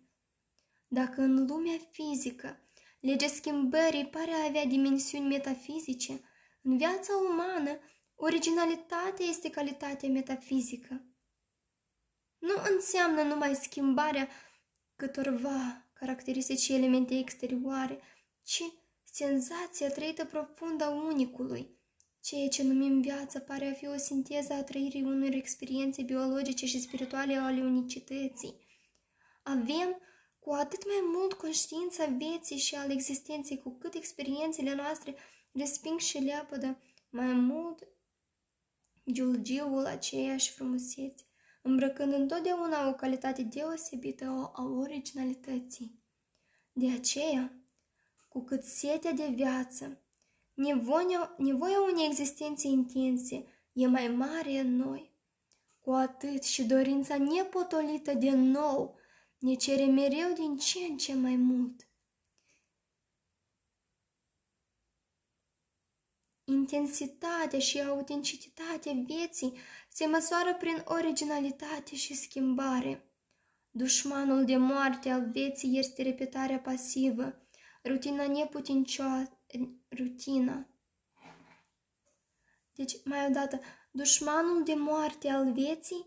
Dacă 0.87 1.21
în 1.21 1.45
lumea 1.45 1.77
fizică 1.91 2.59
Legea 3.01 3.27
schimbării 3.27 4.05
pare 4.05 4.31
a 4.31 4.45
avea 4.47 4.65
dimensiuni 4.65 5.27
metafizice. 5.27 6.21
În 6.61 6.77
viața 6.77 7.13
umană, 7.29 7.79
originalitatea 8.15 9.25
este 9.25 9.49
calitatea 9.49 10.09
metafizică. 10.09 11.05
Nu 12.37 12.53
înseamnă 12.73 13.21
numai 13.21 13.55
schimbarea 13.55 14.29
câtorva 14.95 15.89
caracteristici 15.93 16.59
și 16.59 16.73
elemente 16.73 17.17
exterioare, 17.17 17.99
ci 18.43 18.63
senzația 19.03 19.89
trăită 19.89 20.25
profundă 20.25 20.83
a 20.83 20.89
unicului. 20.89 21.79
Ceea 22.21 22.47
ce 22.47 22.63
numim 22.63 23.01
viață 23.01 23.39
pare 23.39 23.65
a 23.67 23.73
fi 23.73 23.87
o 23.87 23.97
sinteză 23.97 24.53
a 24.53 24.63
trăirii 24.63 25.03
unor 25.03 25.33
experiențe 25.33 26.01
biologice 26.01 26.65
și 26.65 26.81
spirituale 26.81 27.35
ale 27.35 27.61
unicității. 27.61 28.55
Avem 29.43 29.97
cu 30.43 30.51
atât 30.51 30.85
mai 30.85 30.99
mult 31.13 31.33
conștiința 31.33 32.05
vieții 32.05 32.57
și 32.57 32.75
al 32.75 32.91
existenței, 32.91 33.57
cu 33.57 33.77
cât 33.77 33.93
experiențele 33.93 34.75
noastre 34.75 35.15
resping 35.51 35.99
și 35.99 36.17
leapădă 36.17 36.81
mai 37.09 37.33
mult 37.33 37.87
giulgiul 39.11 39.85
aceeași 39.85 40.51
frumusețe, 40.51 41.25
îmbrăcând 41.61 42.13
întotdeauna 42.13 42.87
o 42.89 42.93
calitate 42.93 43.41
deosebită 43.41 44.51
a 44.55 44.63
originalității. 44.63 45.99
De 46.71 46.91
aceea, 46.91 47.53
cu 48.29 48.43
cât 48.43 48.63
setea 48.63 49.11
de 49.11 49.27
viață, 49.27 50.01
nevoia, 50.53 51.35
nevoia 51.37 51.81
unei 51.81 52.05
existențe 52.05 52.67
intense 52.67 53.45
e 53.73 53.87
mai 53.87 54.07
mare 54.07 54.59
în 54.59 54.75
noi, 54.75 55.11
cu 55.79 55.91
atât 55.91 56.43
și 56.43 56.63
dorința 56.63 57.17
nepotolită 57.17 58.13
de 58.13 58.31
nou 58.31 58.99
ne 59.41 59.55
cere 59.55 59.85
mereu 59.85 60.33
din 60.33 60.57
ce 60.57 60.79
în 60.79 60.97
ce 60.97 61.13
mai 61.13 61.35
mult. 61.35 61.87
Intensitatea 66.43 67.59
și 67.59 67.81
autenticitatea 67.81 68.93
vieții 69.05 69.53
se 69.89 70.05
măsoară 70.05 70.55
prin 70.55 70.81
originalitate 70.85 71.95
și 71.95 72.15
schimbare. 72.15 73.05
Dușmanul 73.69 74.45
de 74.45 74.57
moarte 74.57 75.09
al 75.09 75.29
vieții 75.31 75.77
este 75.77 76.01
repetarea 76.01 76.59
pasivă, 76.59 77.47
rutina 77.83 78.27
neputincioasă, 78.27 79.39
rutina. 79.89 80.67
Deci, 82.73 83.03
mai 83.03 83.25
odată, 83.25 83.59
dușmanul 83.91 84.63
de 84.63 84.73
moarte 84.73 85.29
al 85.29 85.51
vieții 85.51 86.05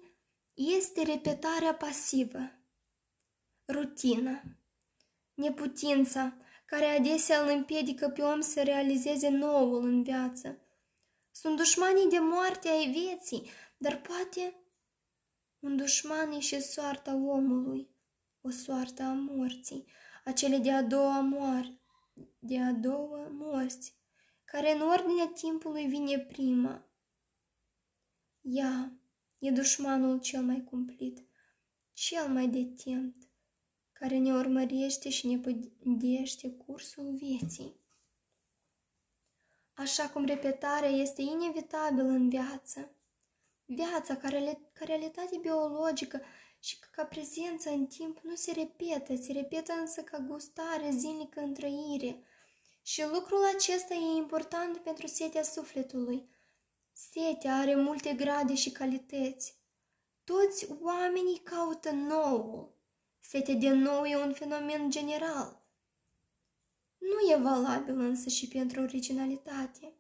este 0.55 1.03
repetarea 1.03 1.75
pasivă 1.75 2.64
rutină. 3.67 4.43
Neputința, 5.35 6.37
care 6.67 6.85
adesea 6.85 7.43
îl 7.43 7.49
împiedică 7.49 8.09
pe 8.09 8.23
om 8.23 8.41
să 8.41 8.63
realizeze 8.63 9.29
noul 9.29 9.85
în 9.85 10.03
viață. 10.03 10.59
Sunt 11.31 11.57
dușmanii 11.57 12.09
de 12.09 12.19
moarte 12.19 12.69
ai 12.69 12.91
vieții, 12.91 13.51
dar 13.77 14.01
poate 14.01 14.55
un 15.59 15.77
dușman 15.77 16.33
e 16.33 16.39
și 16.39 16.61
soarta 16.61 17.15
omului, 17.15 17.91
o 18.41 18.51
soartă 18.51 19.03
a 19.03 19.13
morții, 19.13 19.85
acele 20.25 20.59
de 20.59 20.73
a 20.73 20.83
doua 20.83 21.21
moarte, 21.21 21.81
de 22.39 22.61
a 22.61 22.73
doua 22.73 23.29
morți, 23.31 23.97
care 24.45 24.73
în 24.73 24.81
ordinea 24.81 25.27
timpului 25.27 25.87
vine 25.87 26.19
prima. 26.19 26.89
Ea 28.41 28.93
e 29.39 29.51
dușmanul 29.51 30.21
cel 30.21 30.43
mai 30.43 30.65
cumplit, 30.65 31.27
cel 31.93 32.29
mai 32.29 32.49
de 32.49 32.65
temt 32.65 33.24
care 33.99 34.19
ne 34.19 34.33
urmărește 34.33 35.09
și 35.11 35.27
ne 35.27 35.39
pădește 35.39 36.51
cursul 36.51 37.15
vieții. 37.15 37.83
Așa 39.75 40.09
cum 40.09 40.25
repetarea 40.25 40.89
este 40.89 41.23
inevitabilă 41.23 42.03
în 42.03 42.29
viață, 42.29 42.95
viața 43.65 44.17
ca, 44.17 44.29
ca 44.73 44.85
realitate 44.85 45.39
biologică 45.41 46.21
și 46.59 46.79
ca 46.91 47.05
prezență 47.05 47.71
în 47.71 47.87
timp 47.87 48.19
nu 48.23 48.35
se 48.35 48.53
repetă, 48.53 49.17
se 49.17 49.33
repetă 49.33 49.73
însă 49.73 50.03
ca 50.03 50.19
gustare 50.19 50.91
zilnică 50.91 51.41
în 51.41 51.55
trăire. 51.55 52.23
Și 52.83 53.03
lucrul 53.13 53.45
acesta 53.55 53.95
e 53.95 54.17
important 54.17 54.77
pentru 54.77 55.07
setea 55.07 55.43
sufletului. 55.43 56.29
Setea 56.93 57.57
are 57.57 57.75
multe 57.75 58.13
grade 58.13 58.55
și 58.55 58.71
calități. 58.71 59.59
Toți 60.25 60.67
oamenii 60.81 61.39
caută 61.39 61.91
noul, 61.91 62.74
Setea 63.29 63.55
de 63.55 63.69
nou 63.69 64.05
e 64.05 64.17
un 64.17 64.33
fenomen 64.33 64.91
general. 64.91 65.63
Nu 66.99 67.33
e 67.33 67.37
valabil 67.37 67.99
însă 67.99 68.29
și 68.29 68.49
pentru 68.49 68.81
originalitate. 68.81 69.93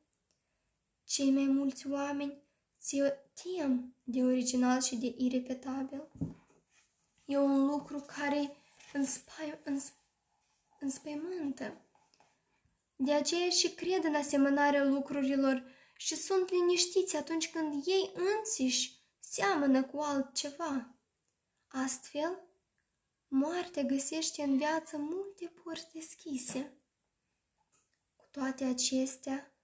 Cei 1.04 1.30
mai 1.30 1.44
mulți 1.44 1.90
oameni 1.90 2.42
se 2.78 3.18
tem 3.42 3.96
de 4.02 4.22
original 4.22 4.80
și 4.80 4.96
de 4.96 5.14
irepetabil. 5.16 6.08
E 7.24 7.38
un 7.38 7.66
lucru 7.66 8.00
care 8.00 8.56
înspai, 8.92 9.60
îns, 9.64 9.92
înspăimântă. 10.80 11.80
De 12.96 13.12
aceea 13.12 13.48
și 13.48 13.70
cred 13.70 14.04
în 14.04 14.14
asemănarea 14.14 14.84
lucrurilor 14.84 15.64
și 15.96 16.16
sunt 16.16 16.50
liniștiți 16.50 17.16
atunci 17.16 17.50
când 17.50 17.86
ei 17.86 18.12
înțiși 18.14 18.98
seamănă 19.18 19.84
cu 19.84 19.98
altceva. 20.00 20.94
Astfel, 21.68 22.38
Moartea 23.36 23.82
găsește 23.82 24.42
în 24.42 24.56
viață 24.56 24.96
multe 24.96 25.52
porți 25.62 25.92
deschise. 25.92 26.72
Cu 28.16 28.26
toate 28.30 28.64
acestea, 28.64 29.54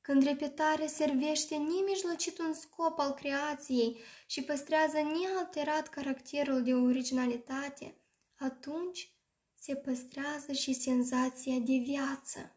când 0.00 0.22
repetarea 0.22 0.86
servește 0.86 1.56
nemijlocit 1.56 2.38
un 2.38 2.54
scop 2.54 2.98
al 2.98 3.12
creației 3.12 4.00
și 4.26 4.42
păstrează 4.42 4.96
nealterat 4.96 5.88
caracterul 5.88 6.62
de 6.62 6.74
originalitate, 6.74 7.96
atunci 8.34 9.14
se 9.54 9.76
păstrează 9.76 10.52
și 10.52 10.72
senzația 10.72 11.58
de 11.58 11.76
viață. 11.76 12.56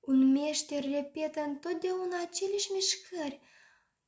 Un 0.00 0.32
meșter 0.32 0.84
repetă 0.84 1.40
întotdeauna 1.40 2.20
aceleși 2.20 2.72
mișcări, 2.72 3.40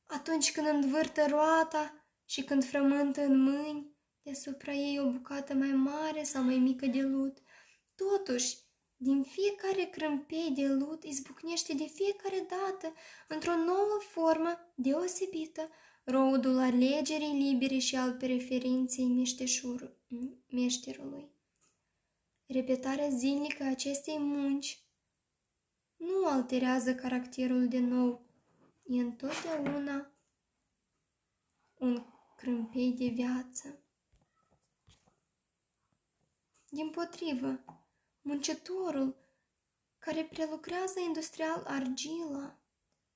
atunci 0.05 0.51
când 0.51 0.67
învârtă 0.67 1.25
roata 1.25 2.05
și 2.25 2.43
când 2.43 2.65
frământă 2.65 3.21
în 3.21 3.41
mâini, 3.41 3.97
deasupra 4.29 4.73
ei 4.73 4.99
o 4.99 5.11
bucată 5.11 5.53
mai 5.53 5.71
mare 5.71 6.23
sau 6.23 6.43
mai 6.43 6.57
mică 6.57 6.85
de 6.85 7.01
lut. 7.01 7.37
Totuși, 7.95 8.57
din 8.95 9.23
fiecare 9.23 9.89
crâmpei 9.89 10.51
de 10.55 10.67
lut 10.67 11.03
izbucnește 11.03 11.73
de 11.73 11.85
fiecare 11.85 12.47
dată, 12.49 12.93
într-o 13.27 13.55
nouă 13.55 13.99
formă 13.99 14.73
deosebită, 14.75 15.69
rodul 16.03 16.57
alegerii 16.57 17.51
libere 17.51 17.77
și 17.77 17.95
al 17.95 18.13
preferinței 18.13 19.25
meșterului. 20.49 21.31
Repetarea 22.45 23.09
zilnică 23.09 23.63
a 23.63 23.69
acestei 23.69 24.17
munci 24.17 24.83
nu 25.95 26.25
alterează 26.25 26.95
caracterul 26.95 27.67
de 27.67 27.79
nou, 27.79 28.25
e 28.83 29.01
întotdeauna 29.01 30.11
un 31.77 32.03
crâmpei 32.35 32.91
de 32.91 33.07
viață. 33.07 33.83
Din 36.69 36.89
potrivă, 36.89 37.63
muncitorul 38.21 39.15
care 39.99 40.23
prelucrează 40.23 40.99
industrial 40.99 41.63
argila 41.67 42.59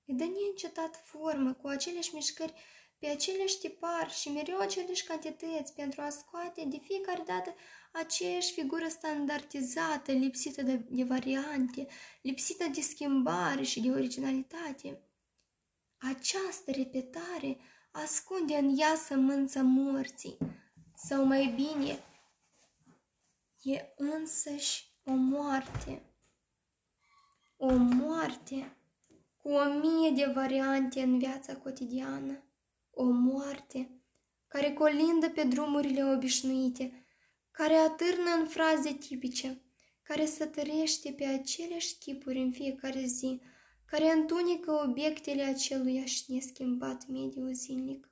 îi 0.05 0.13
dă 0.13 0.23
neîncetat 0.23 1.01
formă 1.05 1.53
cu 1.53 1.67
aceleași 1.67 2.13
mișcări 2.13 2.53
pe 2.99 3.07
aceleași 3.07 3.57
tipar 3.57 4.11
și 4.11 4.29
mereu 4.29 4.57
aceleași 4.57 5.03
cantități 5.03 5.73
pentru 5.73 6.01
a 6.01 6.09
scoate 6.09 6.63
de 6.65 6.77
fiecare 6.77 7.23
dată 7.25 7.55
aceeași 7.91 8.53
figură 8.53 8.87
standardizată, 8.87 10.11
lipsită 10.11 10.61
de, 10.61 10.75
de 10.89 11.03
variante, 11.03 11.87
lipsită 12.21 12.65
de 12.73 12.81
schimbare 12.81 13.63
și 13.63 13.81
de 13.81 13.89
originalitate. 13.89 15.01
Această 15.97 16.71
repetare 16.71 17.57
ascunde 17.91 18.55
în 18.55 18.77
ea 18.77 18.95
sămânța 18.95 19.61
morții, 19.61 20.37
sau 20.95 21.25
mai 21.25 21.53
bine, 21.55 21.99
e 23.63 23.93
însăși 23.95 24.91
o 25.03 25.11
moarte. 25.11 26.01
O 27.57 27.75
moarte 27.75 28.77
cu 29.37 29.49
o 29.49 29.63
mie 29.63 30.09
de 30.09 30.31
variante 30.33 31.01
în 31.01 31.17
viața 31.17 31.55
cotidiană. 31.55 32.43
O 32.91 33.03
moarte 33.03 34.03
care 34.47 34.73
colindă 34.73 35.29
pe 35.29 35.43
drumurile 35.43 36.03
obișnuite, 36.03 37.05
care 37.51 37.73
atârnă 37.73 38.29
în 38.39 38.47
fraze 38.47 38.93
tipice, 38.93 39.61
care 40.01 40.25
sătărește 40.25 41.11
pe 41.11 41.25
aceleași 41.25 41.97
chipuri 41.97 42.39
în 42.39 42.51
fiecare 42.51 43.05
zi, 43.05 43.41
care 43.85 44.11
întunecă 44.11 44.71
obiectele 44.71 45.43
aceluiași 45.43 46.31
neschimbat 46.31 47.07
mediu 47.07 47.51
zilnic. 47.51 48.09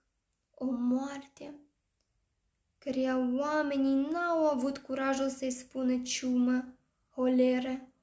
O 0.51 0.65
moarte 0.65 1.59
căreia 2.83 3.17
oamenii 3.17 4.11
n-au 4.11 4.47
avut 4.47 4.77
curajul 4.77 5.29
să-i 5.29 5.51
spună 5.51 6.01
ciumă, 6.01 6.77
holeră, 7.09 7.93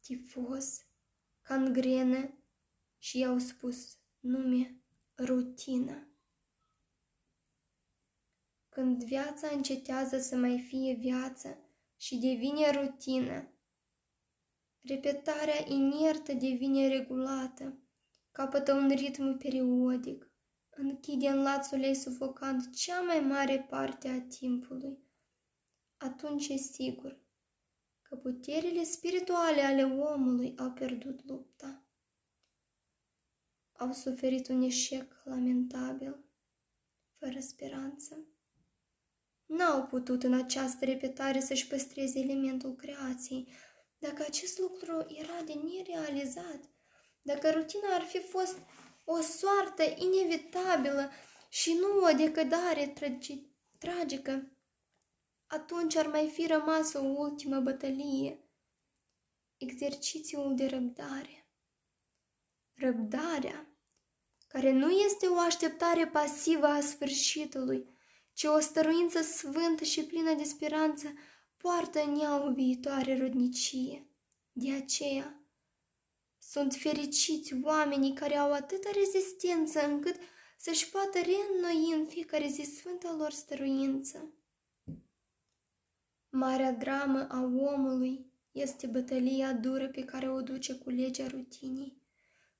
tifos, 0.00 0.84
cangrenă 1.42 2.38
și 2.98 3.18
i-au 3.18 3.38
spus 3.38 3.96
nume 4.20 4.80
rutină. 5.18 6.08
Când 8.68 9.04
viața 9.04 9.48
încetează 9.52 10.18
să 10.18 10.36
mai 10.36 10.58
fie 10.58 10.94
viață 10.94 11.58
și 11.96 12.16
devine 12.16 12.70
rutină, 12.70 13.52
repetarea 14.80 15.64
inertă 15.66 16.32
devine 16.32 16.88
regulată, 16.88 17.78
capătă 18.32 18.72
un 18.72 18.88
ritm 18.88 19.36
periodic, 19.36 20.30
închide 20.76 21.28
în 21.28 21.42
lațul 21.42 21.82
ei 21.82 21.94
sufocant 21.94 22.74
cea 22.74 23.00
mai 23.00 23.20
mare 23.20 23.66
parte 23.68 24.08
a 24.08 24.20
timpului. 24.20 24.98
Atunci 25.96 26.48
e 26.48 26.56
sigur 26.56 27.20
că 28.02 28.16
puterile 28.16 28.82
spirituale 28.82 29.60
ale 29.60 29.82
omului 29.84 30.54
au 30.58 30.70
pierdut 30.70 31.24
lupta. 31.24 31.86
Au 33.72 33.92
suferit 33.92 34.48
un 34.48 34.62
eșec 34.62 35.22
lamentabil, 35.24 36.24
fără 37.18 37.40
speranță. 37.40 38.26
N-au 39.46 39.86
putut 39.86 40.22
în 40.22 40.34
această 40.34 40.84
repetare 40.84 41.40
să-și 41.40 41.66
păstreze 41.66 42.18
elementul 42.18 42.74
creației, 42.74 43.48
dacă 43.98 44.24
acest 44.26 44.58
lucru 44.58 45.06
era 45.08 45.42
de 45.44 45.52
nerealizat, 45.52 46.70
dacă 47.22 47.50
rutina 47.50 47.94
ar 47.94 48.02
fi 48.02 48.18
fost 48.18 48.58
o 49.08 49.20
soartă 49.20 49.82
inevitabilă 49.96 51.10
și 51.48 51.72
nu 51.72 52.04
o 52.04 52.16
decădare 52.16 52.92
tragi- 52.92 53.46
tragică, 53.78 54.50
atunci 55.46 55.96
ar 55.96 56.06
mai 56.06 56.28
fi 56.28 56.46
rămas 56.46 56.92
o 56.92 57.02
ultimă 57.02 57.60
bătălie, 57.60 58.40
exercițiul 59.56 60.54
de 60.54 60.66
răbdare. 60.66 61.48
Răbdarea, 62.74 63.68
care 64.46 64.72
nu 64.72 64.90
este 64.90 65.26
o 65.26 65.38
așteptare 65.38 66.06
pasivă 66.06 66.66
a 66.66 66.80
sfârșitului, 66.80 67.94
ci 68.32 68.44
o 68.44 68.60
stăruință 68.60 69.22
sfântă 69.22 69.84
și 69.84 70.04
plină 70.04 70.34
de 70.34 70.44
speranță, 70.44 71.12
poartă 71.56 72.02
în 72.02 72.20
ea 72.20 72.44
o 72.44 72.52
viitoare 72.52 73.18
rodnicie. 73.18 74.10
De 74.52 74.72
aceea, 74.72 75.45
sunt 76.50 76.74
fericiți 76.74 77.54
oamenii 77.62 78.12
care 78.12 78.36
au 78.36 78.52
atâta 78.52 78.90
rezistență 78.94 79.86
încât 79.86 80.16
să-și 80.58 80.90
poată 80.90 81.18
reînnoi 81.18 81.98
în 81.98 82.06
fiecare 82.06 82.46
zi 82.48 82.62
sfânta 82.62 83.14
lor 83.18 83.30
stăruință. 83.30 84.34
Marea 86.30 86.72
dramă 86.72 87.26
a 87.28 87.42
omului 87.42 88.30
este 88.52 88.86
bătălia 88.86 89.52
dură 89.52 89.88
pe 89.88 90.04
care 90.04 90.30
o 90.30 90.40
duce 90.40 90.74
cu 90.74 90.90
legea 90.90 91.26
rutinii, 91.26 92.02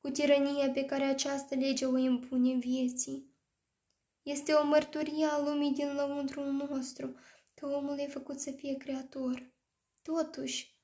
cu 0.00 0.10
tirania 0.10 0.70
pe 0.70 0.84
care 0.84 1.04
această 1.04 1.54
lege 1.54 1.84
o 1.86 1.96
impune 1.96 2.54
vieții. 2.54 3.34
Este 4.22 4.52
o 4.52 4.66
mărturie 4.66 5.24
a 5.24 5.40
lumii 5.40 5.72
din 5.72 5.94
lăuntrul 5.94 6.52
nostru, 6.52 7.14
că 7.54 7.66
omul 7.66 7.98
e 7.98 8.06
făcut 8.06 8.40
să 8.40 8.50
fie 8.50 8.76
creator. 8.76 9.52
Totuși, 10.02 10.75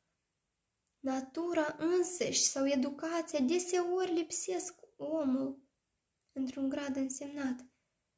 natura 1.02 1.76
însăși 1.78 2.42
sau 2.42 2.66
educația 2.66 3.38
deseori 3.40 4.12
lipsesc 4.12 4.74
omul 4.96 5.62
într-un 6.32 6.68
grad 6.68 6.96
însemnat 6.96 7.66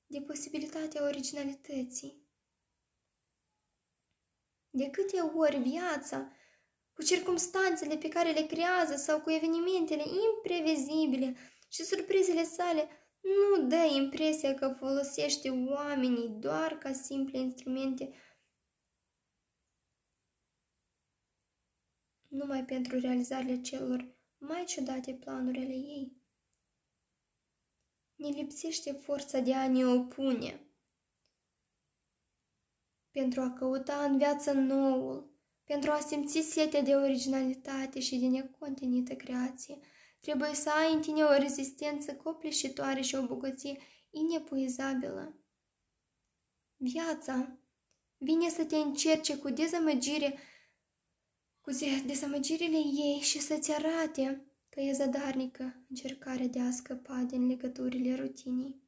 de 0.07 0.21
posibilitatea 0.21 1.03
originalității. 1.03 2.23
De 4.71 4.91
câte 4.91 5.21
ori 5.21 5.57
viața, 5.57 6.33
cu 6.93 7.03
circumstanțele 7.03 7.97
pe 7.97 8.09
care 8.09 8.33
le 8.33 8.47
creează 8.47 8.97
sau 8.97 9.21
cu 9.21 9.31
evenimentele 9.31 10.03
imprevizibile 10.03 11.37
și 11.69 11.85
surprizele 11.85 12.45
sale, 12.45 12.89
nu 13.21 13.67
dă 13.67 13.95
impresia 13.97 14.55
că 14.55 14.75
folosește 14.79 15.51
oamenii 15.51 16.29
doar 16.29 16.79
ca 16.79 16.93
simple 16.93 17.39
instrumente 17.39 18.15
numai 22.35 22.65
pentru 22.65 22.99
realizarea 22.99 23.61
celor 23.61 24.15
mai 24.39 24.65
ciudate 24.65 25.13
planuri 25.13 25.59
ale 25.59 25.75
ei. 25.75 26.17
Ne 28.15 28.29
lipsește 28.29 28.93
forța 28.93 29.39
de 29.39 29.55
a 29.55 29.69
ne 29.69 29.87
opune 29.87 30.69
pentru 33.11 33.41
a 33.41 33.53
căuta 33.53 34.05
în 34.05 34.17
viață 34.19 34.53
noul, 34.53 35.33
pentru 35.65 35.91
a 35.91 35.99
simți 35.99 36.41
setea 36.41 36.83
de 36.83 36.95
originalitate 36.95 38.01
și 38.01 38.17
de 38.17 38.27
necontenită 38.27 39.15
creație, 39.15 39.79
trebuie 40.21 40.55
să 40.55 40.71
ai 40.71 40.93
în 40.93 41.01
tine 41.01 41.23
o 41.23 41.39
rezistență 41.39 42.15
copleșitoare 42.15 43.01
și 43.01 43.15
o 43.15 43.27
bogăție 43.27 43.79
inepuizabilă. 44.11 45.39
Viața 46.77 47.59
vine 48.17 48.49
să 48.49 48.65
te 48.65 48.77
încerce 48.77 49.39
cu 49.39 49.51
dezamăgire, 49.51 50.39
cu 51.65 51.71
dezamăgirile 52.07 52.77
ei 52.77 53.19
și 53.21 53.41
să-ți 53.41 53.73
arate 53.73 54.45
că 54.69 54.81
e 54.81 54.93
zadarnică 54.93 55.85
încercarea 55.89 56.47
de 56.47 56.61
a 56.61 56.71
scăpa 56.71 57.17
din 57.27 57.47
legăturile 57.47 58.15
rutinii. 58.15 58.83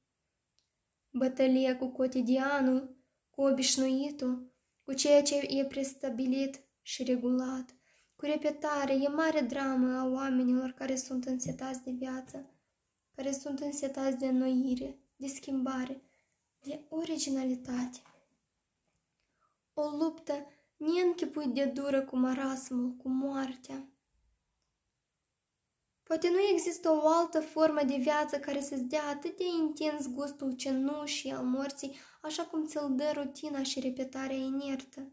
Bătălia 1.10 1.78
cu 1.78 1.86
cotidianul 1.86 2.96
cu 3.30 3.42
obișnuitul, 3.42 4.52
cu 4.82 4.92
ceea 4.92 5.22
ce 5.22 5.34
e 5.34 5.64
prestabilit 5.64 6.60
și 6.82 7.02
regulat, 7.02 7.74
cu 8.16 8.24
repetare, 8.24 8.92
e 8.92 9.08
mare 9.08 9.40
dramă 9.40 9.98
a 9.98 10.04
oamenilor 10.04 10.70
care 10.70 10.96
sunt 10.96 11.24
însetați 11.24 11.82
de 11.82 11.90
viață, 11.90 12.50
care 13.14 13.32
sunt 13.32 13.60
însetați 13.60 14.18
de 14.18 14.26
înnoire, 14.26 14.98
de 15.16 15.26
schimbare, 15.26 16.02
de 16.60 16.80
originalitate. 16.88 17.98
O 19.74 19.82
luptă 19.82 20.46
neînchipuit 20.76 21.54
de 21.54 21.64
dură 21.64 22.04
cu 22.04 22.16
marasmul, 22.16 22.90
cu 22.90 23.08
moartea. 23.08 23.88
Poate 26.02 26.30
nu 26.30 26.40
există 26.52 26.90
o 26.90 27.08
altă 27.08 27.40
formă 27.40 27.82
de 27.82 27.96
viață 27.96 28.38
care 28.38 28.60
să-ți 28.60 28.82
dea 28.82 29.08
atât 29.08 29.36
de 29.36 29.44
intens 29.44 30.08
gustul 30.08 30.52
cenușii 30.52 31.30
al 31.30 31.44
morții 31.44 31.96
așa 32.22 32.46
cum 32.46 32.66
ți-l 32.66 32.94
dă 32.94 33.10
rutina 33.14 33.62
și 33.62 33.80
repetarea 33.80 34.36
inertă. 34.36 35.12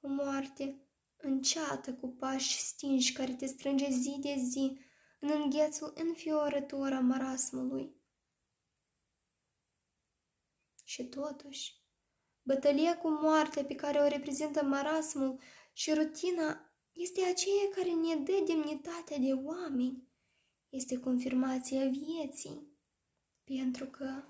O 0.00 0.08
moarte 0.08 0.80
înceată 1.16 1.94
cu 1.94 2.08
pași 2.08 2.58
stinși 2.58 3.12
care 3.12 3.34
te 3.34 3.46
strânge 3.46 3.90
zi 3.90 4.16
de 4.20 4.34
zi 4.38 4.78
în 5.20 5.30
înghețul 5.30 5.92
înfiorător 5.96 6.92
a 6.92 7.00
marasmului. 7.00 7.96
Și 10.84 11.04
totuși, 11.04 11.79
bătălia 12.42 12.98
cu 12.98 13.08
moartea 13.08 13.64
pe 13.64 13.74
care 13.74 13.98
o 13.98 14.08
reprezintă 14.08 14.64
marasmul 14.64 15.40
și 15.72 15.92
rutina 15.92 16.74
este 16.92 17.20
aceea 17.24 17.68
care 17.74 17.90
ne 17.90 18.22
dă 18.22 18.44
demnitatea 18.46 19.18
de 19.18 19.32
oameni, 19.32 20.08
este 20.68 20.98
confirmația 20.98 21.88
vieții, 21.88 22.78
pentru 23.44 23.86
că, 23.86 24.22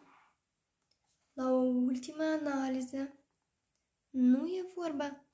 la 1.32 1.50
o 1.50 1.60
ultimă 1.60 2.22
analiză, 2.22 3.14
nu 4.10 4.46
e 4.46 4.72
vorba 4.74 5.24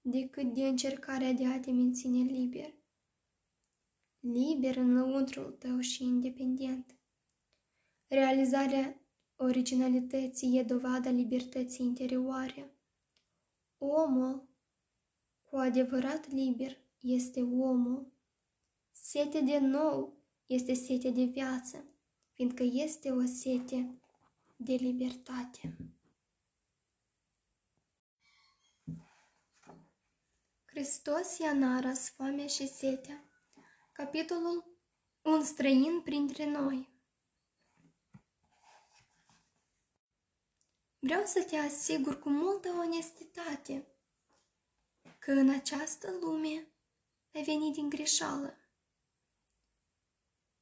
decât 0.00 0.54
de 0.54 0.66
încercarea 0.66 1.32
de 1.32 1.46
a 1.46 1.60
te 1.60 1.70
menține 1.70 2.22
liber. 2.22 2.74
Liber 4.20 4.76
în 4.76 4.92
lăuntrul 4.92 5.52
tău 5.52 5.80
și 5.80 6.02
independent. 6.02 6.98
Realizarea 8.06 9.05
originalității 9.36 10.58
e 10.58 10.62
dovada 10.62 11.10
libertății 11.10 11.86
interioare. 11.86 12.70
Omul 13.78 14.48
cu 15.42 15.56
adevărat 15.56 16.30
liber 16.30 16.78
este 17.00 17.42
omul. 17.42 18.12
Sete 18.92 19.40
de 19.40 19.58
nou 19.58 20.16
este 20.46 20.74
sete 20.74 21.10
de 21.10 21.24
viață, 21.24 21.84
fiindcă 22.32 22.62
este 22.62 23.10
o 23.10 23.24
sete 23.24 24.00
de 24.56 24.72
libertate. 24.74 25.76
Hristos 30.64 31.38
i-a 31.38 31.52
naras 31.52 32.10
foamea 32.10 32.46
și 32.46 32.68
setea. 32.68 33.24
Capitolul 33.92 34.64
Un 35.22 35.44
străin 35.44 36.00
printre 36.04 36.50
noi. 36.50 36.95
Vreau 41.06 41.24
să 41.24 41.42
te 41.42 41.56
asigur 41.56 42.18
cu 42.18 42.28
multă 42.28 42.68
onestitate 42.68 43.86
că 45.18 45.32
în 45.32 45.48
această 45.48 46.10
lume 46.20 46.68
ai 47.32 47.42
venit 47.42 47.72
din 47.72 47.88
greșeală. 47.88 48.56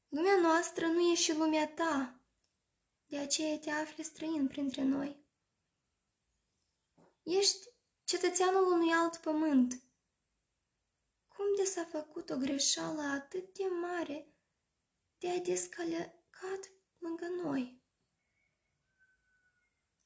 Lumea 0.08 0.40
noastră 0.40 0.86
nu 0.86 1.00
e 1.10 1.14
și 1.14 1.36
lumea 1.36 1.68
ta, 1.68 2.20
de 3.06 3.18
aceea 3.18 3.58
te 3.58 3.70
afli 3.70 4.04
străin 4.04 4.46
printre 4.46 4.82
noi. 4.82 5.24
Ești 7.22 7.68
cetățeanul 8.04 8.72
unui 8.72 8.92
alt 8.92 9.16
pământ. 9.16 9.82
Cum 11.28 11.44
de 11.56 11.64
s-a 11.64 11.84
făcut 11.84 12.30
o 12.30 12.36
greșeală 12.36 13.02
atât 13.02 13.54
de 13.54 13.64
mare 13.64 14.34
de 15.18 15.30
a 15.30 15.38
descălecat 15.38 16.70
lângă 16.98 17.26
noi? 17.26 17.83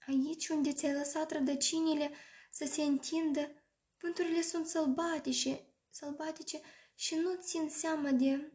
Aici 0.09 0.49
unde 0.49 0.73
ți-ai 0.73 0.93
lăsat 0.93 1.31
rădăcinile 1.31 2.11
să 2.51 2.65
se 2.65 2.83
întindă, 2.83 3.51
vânturile 3.99 4.43
sunt 4.43 4.67
sălbatice, 4.67 5.67
sălbatice 5.89 6.61
și 6.95 7.15
nu 7.15 7.35
țin 7.41 7.69
seama 7.71 8.11
de 8.11 8.53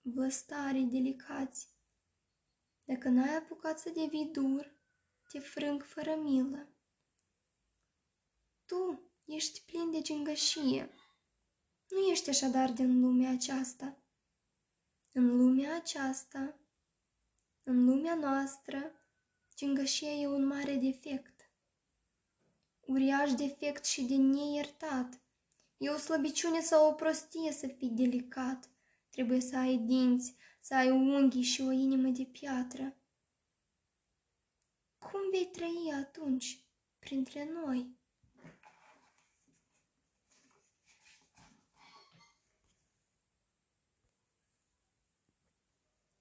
văstarii 0.00 0.84
delicați. 0.84 1.68
Dacă 2.84 3.08
n-ai 3.08 3.36
apucat 3.36 3.78
să 3.78 3.90
devii 3.90 4.30
dur, 4.32 4.76
te 5.28 5.38
frâng 5.38 5.82
fără 5.82 6.14
milă. 6.14 6.68
Tu 8.64 9.10
ești 9.24 9.62
plin 9.66 9.90
de 9.90 10.00
gingășie. 10.00 10.94
Nu 11.88 11.98
ești 11.98 12.28
așadar 12.28 12.72
din 12.72 13.00
lumea 13.00 13.30
aceasta. 13.30 14.02
În 15.12 15.36
lumea 15.36 15.76
aceasta, 15.76 16.58
în 17.62 17.84
lumea 17.84 18.14
noastră, 18.14 18.97
gingășia 19.58 20.10
e 20.10 20.26
un 20.26 20.46
mare 20.46 20.74
defect. 20.74 21.50
Uriaș 22.80 23.32
defect 23.32 23.84
și 23.84 24.02
de 24.02 24.16
neiertat. 24.16 25.20
E 25.76 25.90
o 25.90 25.96
slăbiciune 25.96 26.60
sau 26.60 26.88
o 26.90 26.92
prostie 26.92 27.52
să 27.52 27.66
fii 27.66 27.88
delicat. 27.88 28.70
Trebuie 29.10 29.40
să 29.40 29.56
ai 29.56 29.76
dinți, 29.76 30.36
să 30.60 30.74
ai 30.74 30.90
unghii 30.90 31.42
și 31.42 31.60
o 31.60 31.70
inimă 31.70 32.08
de 32.08 32.24
piatră. 32.24 32.96
Cum 34.98 35.20
vei 35.30 35.46
trăi 35.46 35.92
atunci 35.94 36.64
printre 36.98 37.50
noi? 37.52 37.96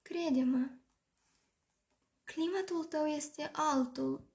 Crede-mă, 0.02 0.70
climatul 2.38 2.84
tău 2.84 3.06
este 3.06 3.50
altul. 3.54 4.28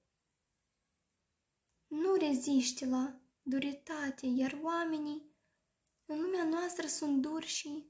Nu 1.87 2.13
reziști 2.13 2.85
la 2.85 3.19
duritate, 3.41 4.25
iar 4.25 4.59
oamenii 4.61 5.35
în 6.05 6.21
lumea 6.21 6.43
noastră 6.43 6.87
sunt 6.87 7.21
duri 7.21 7.45
și 7.45 7.85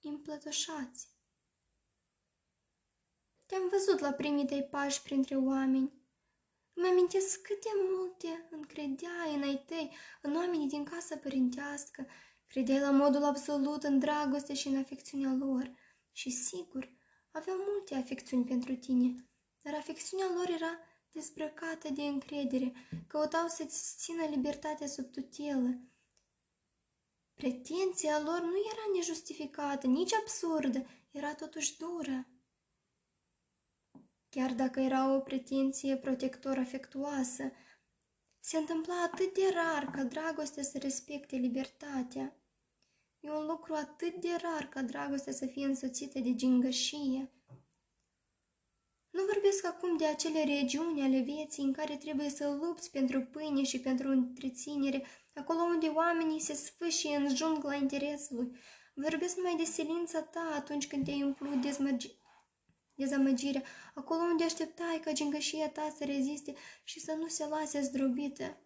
împlătășați. 0.00 1.08
Te-am 3.46 3.68
văzut 3.68 3.98
la 3.98 4.12
primii 4.12 4.46
tăi 4.46 4.68
pași 4.70 5.02
printre 5.02 5.36
oameni. 5.36 5.92
Îmi 6.72 6.88
amintesc 6.88 7.40
cât 7.40 7.60
de 7.60 7.70
multe 7.90 8.48
încredeai 8.50 9.34
în 9.34 9.42
ai 9.42 9.64
tăi, 9.66 9.96
în 10.22 10.36
oamenii 10.36 10.68
din 10.68 10.84
casa 10.84 11.16
părintească, 11.16 12.06
credeai 12.46 12.80
la 12.80 12.90
modul 12.90 13.24
absolut 13.24 13.82
în 13.82 13.98
dragoste 13.98 14.54
și 14.54 14.68
în 14.68 14.76
afecțiunea 14.76 15.32
lor. 15.32 15.72
Și 16.12 16.30
sigur, 16.30 16.92
aveau 17.30 17.56
multe 17.56 17.94
afecțiuni 17.94 18.44
pentru 18.44 18.76
tine, 18.76 19.29
dar 19.62 19.74
afecțiunea 19.74 20.26
lor 20.34 20.48
era 20.48 20.78
dezbrăcată 21.12 21.88
de 21.88 22.02
încredere, 22.02 22.72
căutau 23.06 23.48
să-ți 23.48 23.96
țină 23.96 24.24
libertatea 24.24 24.86
sub 24.86 25.10
tutelă. 25.10 25.78
Pretenția 27.34 28.20
lor 28.20 28.40
nu 28.40 28.56
era 28.72 28.94
nejustificată, 28.94 29.86
nici 29.86 30.12
absurdă, 30.12 30.86
era 31.10 31.34
totuși 31.34 31.76
dură. 31.76 32.28
Chiar 34.28 34.54
dacă 34.54 34.80
era 34.80 35.14
o 35.14 35.20
pretenție 35.20 35.96
protector 35.96 36.58
afectuoasă, 36.58 37.52
se 38.40 38.56
întâmpla 38.56 39.02
atât 39.02 39.34
de 39.34 39.50
rar 39.54 39.90
ca 39.90 40.02
dragostea 40.02 40.62
să 40.62 40.78
respecte 40.78 41.36
libertatea. 41.36 42.36
E 43.20 43.30
un 43.30 43.46
lucru 43.46 43.74
atât 43.74 44.14
de 44.14 44.28
rar 44.42 44.68
ca 44.68 44.82
dragostea 44.82 45.32
să 45.32 45.46
fie 45.46 45.66
însoțită 45.66 46.18
de 46.18 46.34
gingășie. 46.34 47.30
Nu 49.10 49.24
vorbesc 49.24 49.64
acum 49.64 49.96
de 49.96 50.06
acele 50.06 50.44
regiuni 50.44 51.02
ale 51.02 51.20
vieții 51.20 51.62
în 51.62 51.72
care 51.72 51.96
trebuie 51.96 52.28
să 52.28 52.58
lupți 52.60 52.90
pentru 52.90 53.20
pâine 53.20 53.62
și 53.62 53.80
pentru 53.80 54.08
întreținere, 54.08 55.04
acolo 55.34 55.60
unde 55.60 55.86
oamenii 55.86 56.40
se 56.40 56.54
sfâșie 56.54 57.16
în 57.16 57.36
jungla 57.36 57.74
interesului. 57.74 58.56
Vorbesc 58.94 59.36
mai 59.42 59.56
de 59.56 59.64
silința 59.64 60.22
ta 60.22 60.52
atunci 60.56 60.86
când 60.86 61.04
te-ai 61.04 61.22
umplut 61.22 61.60
dezmărgi... 61.60 62.18
dezamăgirea, 62.94 63.62
acolo 63.94 64.20
unde 64.20 64.44
așteptai 64.44 65.00
ca 65.04 65.12
gingășia 65.12 65.70
ta 65.70 65.94
să 65.98 66.04
reziste 66.04 66.54
și 66.84 67.00
să 67.00 67.12
nu 67.12 67.28
se 67.28 67.46
lase 67.46 67.80
zdrobită. 67.80 68.60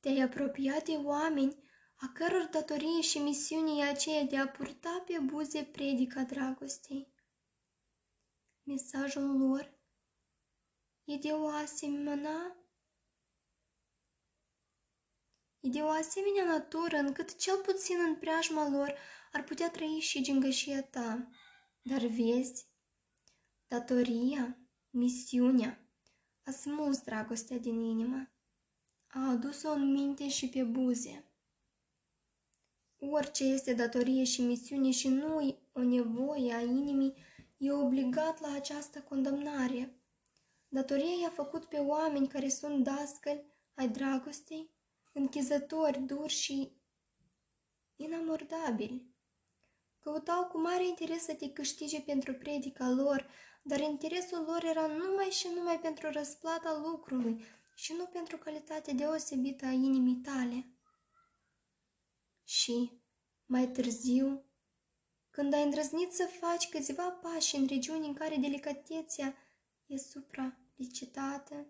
Te-ai 0.00 0.20
apropiat 0.20 0.84
de 0.84 0.92
oameni 0.92 1.56
a 1.96 2.10
căror 2.14 2.48
datorie 2.50 3.00
și 3.00 3.18
misiune 3.18 3.70
e 3.78 3.88
aceea 3.88 4.22
de 4.22 4.38
a 4.38 4.48
purta 4.48 5.02
pe 5.06 5.18
buze 5.18 5.62
predica 5.72 6.22
dragostei. 6.22 7.11
Mesajul 8.64 9.38
lor 9.38 9.78
e 11.04 11.16
de 11.16 11.32
o 11.32 11.46
asemenea 11.46 12.56
E 15.60 15.68
de 15.68 15.80
o 15.80 15.88
asemenea 15.88 16.44
natură 16.44 16.96
încât 16.96 17.36
cel 17.36 17.56
puțin 17.56 17.96
în 18.06 18.16
preajma 18.16 18.68
lor 18.68 18.98
ar 19.32 19.44
putea 19.44 19.70
trăi 19.70 19.98
și 20.00 20.22
gingășia 20.22 20.82
ta. 20.82 21.28
Dar 21.82 22.00
vezi, 22.00 22.66
datoria, 23.66 24.58
misiunea, 24.90 25.88
a 26.44 26.50
smuls 26.50 27.00
dragostea 27.02 27.58
din 27.58 27.80
inimă, 27.80 28.32
a 29.06 29.30
adus-o 29.30 29.70
în 29.70 29.92
minte 29.92 30.28
și 30.28 30.48
pe 30.48 30.62
buze. 30.62 31.32
Orice 32.98 33.44
este 33.44 33.74
datorie 33.74 34.24
și 34.24 34.42
misiune 34.42 34.90
și 34.90 35.08
nu 35.08 35.58
o 35.72 35.82
nevoie 35.82 36.52
a 36.52 36.60
inimii, 36.60 37.14
e 37.62 37.72
obligat 37.72 38.40
la 38.40 38.52
această 38.52 39.00
condamnare. 39.00 39.96
Datoria 40.68 41.14
i-a 41.20 41.30
făcut 41.30 41.64
pe 41.64 41.76
oameni 41.76 42.28
care 42.28 42.48
sunt 42.48 42.84
dascăli 42.84 43.44
ai 43.74 43.88
dragostei, 43.88 44.70
închizători, 45.12 45.98
duri 45.98 46.32
și 46.32 46.72
inamordabili. 47.96 49.10
Căutau 49.98 50.46
cu 50.46 50.60
mare 50.60 50.86
interes 50.86 51.22
să 51.22 51.34
te 51.34 51.52
câștige 51.52 52.00
pentru 52.00 52.34
predica 52.34 52.88
lor, 52.88 53.28
dar 53.62 53.80
interesul 53.80 54.44
lor 54.44 54.64
era 54.64 54.86
numai 54.86 55.28
și 55.30 55.48
numai 55.54 55.80
pentru 55.80 56.10
răsplata 56.10 56.80
lucrului 56.84 57.44
și 57.74 57.92
nu 57.92 58.06
pentru 58.06 58.36
calitatea 58.36 58.94
deosebită 58.94 59.66
a 59.66 59.70
inimii 59.70 60.20
tale. 60.22 60.66
Și, 62.44 63.00
mai 63.46 63.68
târziu, 63.68 64.51
când 65.32 65.54
ai 65.54 65.62
îndrăznit 65.62 66.12
să 66.12 66.30
faci 66.40 66.68
câțiva 66.68 67.10
pași 67.10 67.56
în 67.56 67.66
regiuni 67.66 68.06
în 68.06 68.14
care 68.14 68.36
delicatețea 68.36 69.36
e 69.86 69.96
supralicitată, 69.96 71.66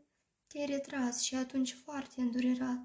te-ai 0.46 0.66
retras 0.66 1.20
și 1.20 1.34
atunci 1.34 1.72
foarte 1.72 2.20
îndurerat. 2.20 2.80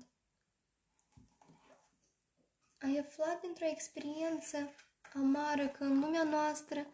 Ai 2.77 2.97
aflat 2.97 3.41
dintr-o 3.41 3.65
experiență 3.65 4.75
amară 5.13 5.67
că 5.67 5.83
în 5.83 5.99
lumea 5.99 6.23
noastră 6.23 6.87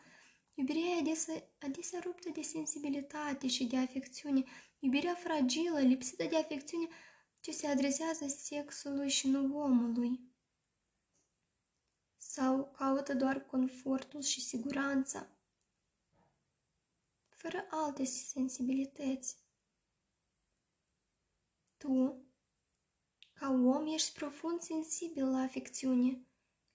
iubirea 0.53 0.81
e 0.81 0.99
adesea, 0.99 1.43
adesea 1.59 1.99
ruptă 2.03 2.29
de 2.29 2.41
sensibilitate 2.41 3.47
și 3.47 3.65
de 3.65 3.77
afecțiune, 3.77 4.43
iubirea 4.79 5.13
fragilă, 5.13 5.79
lipsită 5.79 6.23
de 6.23 6.35
afecțiune, 6.37 6.87
ce 7.41 7.51
se 7.51 7.67
adresează 7.67 8.27
sexului 8.27 9.09
și 9.09 9.27
nu 9.27 9.57
omului. 9.57 10.32
Sau 12.35 12.71
caută 12.77 13.13
doar 13.13 13.45
confortul 13.45 14.21
și 14.21 14.41
siguranța, 14.41 15.29
fără 17.29 17.65
alte 17.69 18.03
sensibilități. 18.03 19.37
Tu, 21.77 22.25
ca 23.33 23.49
om, 23.49 23.85
ești 23.87 24.13
profund 24.13 24.61
sensibil 24.61 25.31
la 25.31 25.37
afecțiune. 25.37 26.25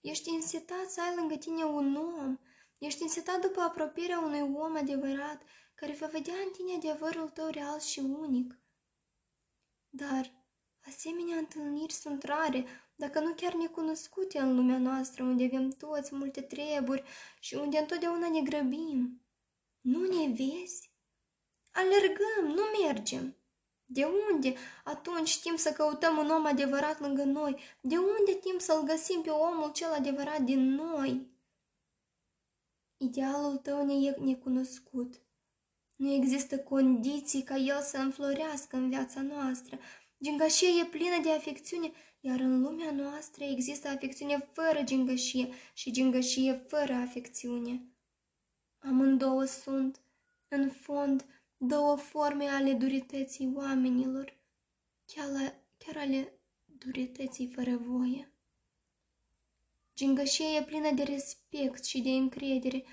Ești 0.00 0.28
însetat 0.28 0.90
să 0.90 1.00
ai 1.00 1.14
lângă 1.16 1.36
tine 1.36 1.64
un 1.64 1.96
om. 1.96 2.38
Ești 2.78 3.02
însetat 3.02 3.40
după 3.40 3.60
apropierea 3.60 4.20
unui 4.20 4.40
om 4.40 4.76
adevărat, 4.76 5.42
care 5.74 5.92
va 5.92 6.06
vedea 6.06 6.34
în 6.34 6.52
tine 6.52 6.74
adevărul 6.74 7.28
tău 7.28 7.48
real 7.48 7.80
și 7.80 8.00
unic. 8.00 8.58
Dar 9.88 10.32
asemenea 10.86 11.36
întâlniri 11.36 11.92
sunt 11.92 12.22
rare, 12.22 12.87
dacă 12.98 13.20
nu 13.20 13.32
chiar 13.34 13.54
necunoscute 13.54 14.38
în 14.38 14.54
lumea 14.54 14.78
noastră, 14.78 15.22
unde 15.22 15.44
avem 15.44 15.70
toți 15.70 16.14
multe 16.14 16.40
treburi 16.40 17.02
și 17.40 17.54
unde 17.54 17.78
întotdeauna 17.78 18.28
ne 18.28 18.40
grăbim. 18.40 19.22
Nu 19.80 20.00
ne 20.00 20.26
vezi? 20.26 20.90
Alergăm, 21.72 22.54
nu 22.54 22.62
mergem. 22.82 23.36
De 23.84 24.04
unde 24.04 24.54
atunci 24.84 25.40
timp 25.40 25.58
să 25.58 25.72
căutăm 25.72 26.16
un 26.16 26.30
om 26.30 26.46
adevărat 26.46 27.00
lângă 27.00 27.24
noi? 27.24 27.56
De 27.80 27.96
unde 27.96 28.34
timp 28.40 28.60
să-l 28.60 28.82
găsim 28.82 29.20
pe 29.20 29.30
omul 29.30 29.72
cel 29.72 29.92
adevărat 29.92 30.40
din 30.40 30.74
noi? 30.74 31.30
Idealul 32.96 33.56
tău 33.56 33.84
ne 33.84 33.94
e 33.94 34.16
necunoscut. 34.20 35.22
Nu 35.96 36.12
există 36.12 36.58
condiții 36.58 37.42
ca 37.42 37.56
el 37.56 37.80
să 37.80 37.96
înflorească 37.96 38.76
în 38.76 38.88
viața 38.88 39.22
noastră. 39.22 39.78
Gingășie 40.22 40.68
e 40.80 40.84
plină 40.84 41.20
de 41.22 41.30
afecțiune, 41.30 41.92
iar 42.20 42.40
în 42.40 42.60
lumea 42.60 42.90
noastră 42.90 43.44
există 43.44 43.88
afecțiune 43.88 44.50
fără 44.52 44.82
gingășie 44.82 45.48
și 45.74 45.90
gingășie 45.90 46.64
fără 46.68 46.92
afecțiune. 46.92 47.82
Amândouă 48.78 49.44
sunt, 49.44 50.00
în 50.48 50.70
fond, 50.70 51.26
două 51.56 51.96
forme 51.96 52.44
ale 52.44 52.72
durității 52.72 53.52
oamenilor, 53.54 54.38
chiar, 55.04 55.28
la, 55.28 55.54
chiar 55.78 55.96
ale 55.96 56.40
durității 56.64 57.52
fără 57.54 57.76
voie. 57.76 58.32
Gingășia 59.94 60.46
e 60.46 60.62
plină 60.62 60.90
de 60.90 61.02
respect 61.02 61.84
și 61.84 62.00
de 62.00 62.10
încredere, 62.10 62.84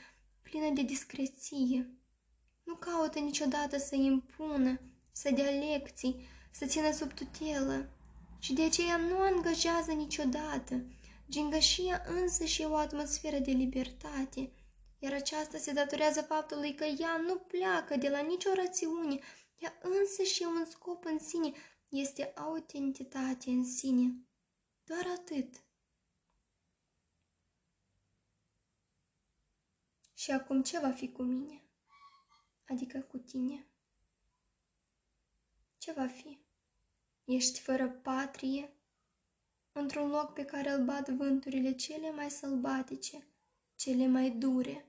plină 0.41 0.69
de 0.69 0.81
discreție. 0.81 1.89
Nu 2.63 2.75
caută 2.75 3.19
niciodată 3.19 3.77
să 3.77 3.95
impună, 3.95 4.79
să 5.11 5.31
dea 5.31 5.49
lecții, 5.49 6.27
să 6.57 6.65
țină 6.65 6.91
sub 6.91 7.13
tutelă 7.13 7.89
și 8.39 8.53
de 8.53 8.63
aceea 8.63 8.97
nu 8.97 9.19
angajează 9.19 9.91
niciodată. 9.91 10.85
Gingășia 11.29 12.03
însă 12.07 12.45
și 12.45 12.61
e 12.61 12.65
o 12.65 12.75
atmosferă 12.75 13.37
de 13.39 13.51
libertate, 13.51 14.51
iar 14.99 15.13
aceasta 15.13 15.57
se 15.57 15.71
datorează 15.71 16.21
faptului 16.21 16.75
că 16.75 16.83
ea 16.83 17.17
nu 17.17 17.35
pleacă 17.35 17.95
de 17.95 18.09
la 18.09 18.19
nicio 18.19 18.49
rațiune, 18.53 19.19
ea 19.57 19.79
însă 19.81 20.23
și 20.23 20.43
e 20.43 20.45
un 20.45 20.65
scop 20.69 21.05
în 21.05 21.19
sine, 21.19 21.51
este 21.89 22.31
autentitate 22.35 23.49
în 23.49 23.65
sine. 23.65 24.15
Doar 24.83 25.07
atât. 25.17 25.63
Și 30.13 30.31
acum 30.31 30.63
ce 30.63 30.79
va 30.79 30.91
fi 30.91 31.11
cu 31.11 31.21
mine? 31.21 31.63
Adică 32.67 32.99
cu 32.99 33.17
tine? 33.17 33.67
Ce 35.77 35.91
va 35.91 36.07
fi? 36.07 36.44
Ești 37.25 37.59
fără 37.59 37.89
patrie? 37.89 38.73
Într-un 39.71 40.09
loc 40.09 40.33
pe 40.33 40.45
care 40.45 40.69
îl 40.69 40.85
bat 40.85 41.09
vânturile 41.09 41.71
cele 41.75 42.11
mai 42.11 42.29
sălbatice, 42.31 43.27
cele 43.75 44.07
mai 44.07 44.29
dure. 44.29 44.85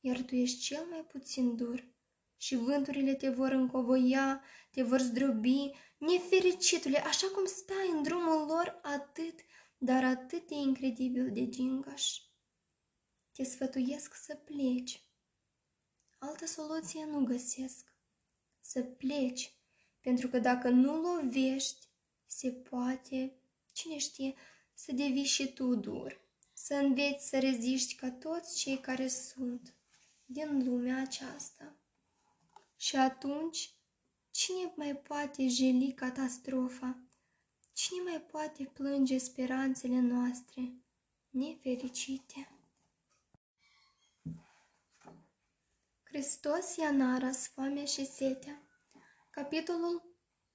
Iar 0.00 0.22
tu 0.22 0.34
ești 0.34 0.60
cel 0.60 0.84
mai 0.84 1.04
puțin 1.04 1.56
dur 1.56 1.94
și 2.36 2.54
vânturile 2.54 3.14
te 3.14 3.28
vor 3.28 3.50
încovoia, 3.50 4.42
te 4.70 4.82
vor 4.82 5.00
zdrobi, 5.00 5.70
nefericitule, 5.98 6.98
așa 6.98 7.26
cum 7.26 7.44
stai 7.44 7.90
în 7.90 8.02
drumul 8.02 8.46
lor 8.46 8.80
atât, 8.82 9.40
dar 9.78 10.04
atât 10.04 10.48
de 10.48 10.54
incredibil 10.54 11.32
de 11.32 11.48
gingaș. 11.48 12.18
Te 13.32 13.44
sfătuiesc 13.44 14.14
să 14.14 14.34
pleci. 14.34 15.02
Altă 16.18 16.46
soluție 16.46 17.04
nu 17.04 17.24
găsesc. 17.24 17.92
Să 18.60 18.82
pleci, 18.82 19.54
pentru 20.04 20.28
că 20.28 20.38
dacă 20.38 20.68
nu 20.68 21.00
lovești, 21.00 21.86
se 22.26 22.50
poate, 22.50 23.32
cine 23.72 23.98
știe, 23.98 24.34
să 24.74 24.92
devii 24.92 25.24
și 25.24 25.52
tu 25.52 25.74
dur 25.74 26.22
să 26.54 26.74
înveți 26.74 27.28
să 27.28 27.38
reziști 27.38 27.94
ca 27.94 28.10
toți 28.10 28.58
cei 28.58 28.80
care 28.80 29.08
sunt 29.08 29.74
din 30.24 30.64
lumea 30.68 31.00
aceasta. 31.00 31.74
Și 32.76 32.96
atunci, 32.96 33.74
cine 34.30 34.72
mai 34.76 34.96
poate 34.96 35.48
jeli 35.48 35.92
catastrofa? 35.92 36.98
Cine 37.72 38.02
mai 38.02 38.20
poate 38.20 38.64
plânge 38.64 39.18
speranțele 39.18 40.00
noastre 40.00 40.72
nefericite? 41.30 42.48
Hristos 46.02 46.76
i-a 46.76 46.90
naras 46.90 47.48
foamea 47.48 47.84
și 47.84 48.06
setea. 48.06 48.63
Capitolul 49.34 50.02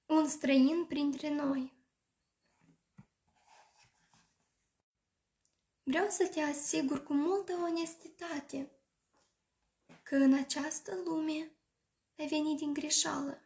Un 0.06 0.28
străin 0.28 0.84
printre 0.84 1.28
noi. 1.28 1.72
Vreau 5.82 6.08
să 6.08 6.28
te 6.28 6.40
asigur 6.40 7.02
cu 7.02 7.12
multă 7.14 7.52
onestitate 7.52 8.70
că 10.02 10.16
în 10.16 10.32
această 10.32 10.94
lume 11.04 11.52
ai 12.16 12.26
venit 12.26 12.56
din 12.56 12.72
greșeală. 12.72 13.40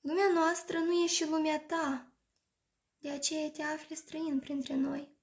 Lumea 0.00 0.32
noastră 0.32 0.78
nu 0.78 0.92
e 1.02 1.06
și 1.06 1.28
lumea 1.28 1.60
ta, 1.60 2.12
de 2.98 3.10
aceea 3.10 3.50
te 3.50 3.62
afli 3.62 3.96
străin 3.96 4.38
printre 4.38 4.74
noi. 4.74 5.18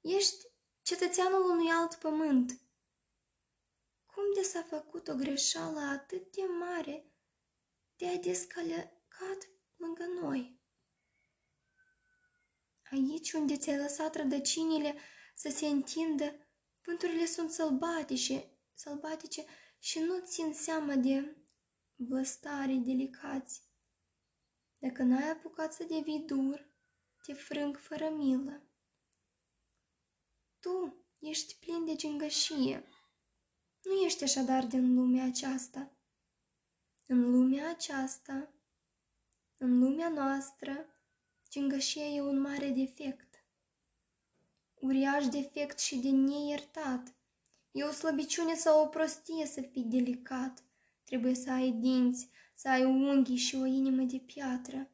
Ești 0.00 0.46
cetățeanul 0.82 1.50
unui 1.50 1.70
alt 1.70 1.94
pământ. 1.94 2.61
Cum 4.32 4.42
de 4.42 4.48
s-a 4.48 4.62
făcut 4.62 5.08
o 5.08 5.14
greșeală 5.14 5.80
atât 5.80 6.32
de 6.32 6.42
mare 6.42 7.12
de 7.96 8.08
a 8.08 8.16
descălecat 8.16 9.50
lângă 9.76 10.04
noi? 10.20 10.60
Aici 12.90 13.32
unde 13.32 13.56
ți-ai 13.56 13.76
lăsat 13.76 14.16
rădăcinile 14.16 14.96
să 15.34 15.48
se 15.48 15.66
întindă, 15.66 16.46
vânturile 16.84 17.26
sunt 17.26 17.50
sălbatice, 17.50 18.58
sălbatice 18.74 19.44
și 19.78 19.98
nu 19.98 20.18
țin 20.24 20.54
seama 20.54 20.94
de 20.94 21.36
văstarii 21.94 22.78
delicați. 22.78 23.62
Dacă 24.78 25.02
n-ai 25.02 25.30
apucat 25.30 25.72
să 25.72 25.84
devii 25.84 26.24
dur, 26.26 26.70
te 27.22 27.32
frâng 27.32 27.76
fără 27.76 28.08
milă. 28.08 28.62
Tu 30.60 31.04
ești 31.18 31.56
plin 31.58 31.84
de 31.84 31.94
gingășie. 31.94 32.91
Nu 33.82 33.92
ești 33.92 34.22
așadar 34.22 34.66
din 34.66 34.94
lumea 34.94 35.24
aceasta. 35.24 35.90
În 37.06 37.30
lumea 37.30 37.70
aceasta, 37.70 38.52
în 39.56 39.78
lumea 39.78 40.08
noastră, 40.08 40.86
Gingășia 41.50 42.04
e 42.04 42.20
un 42.20 42.40
mare 42.40 42.68
defect. 42.68 43.44
Uriaș 44.74 45.26
defect 45.26 45.78
și 45.78 45.96
de 45.96 46.10
neiertat. 46.10 47.14
E 47.70 47.84
o 47.84 47.90
slăbiciune 47.90 48.54
sau 48.54 48.82
o 48.84 48.86
prostie 48.86 49.46
să 49.46 49.60
fii 49.60 49.82
delicat. 49.82 50.64
Trebuie 51.04 51.34
să 51.34 51.50
ai 51.50 51.70
dinți, 51.70 52.28
să 52.54 52.68
ai 52.68 52.84
unghii 52.84 53.36
și 53.36 53.56
o 53.56 53.64
inimă 53.64 54.02
de 54.02 54.18
piatră. 54.18 54.90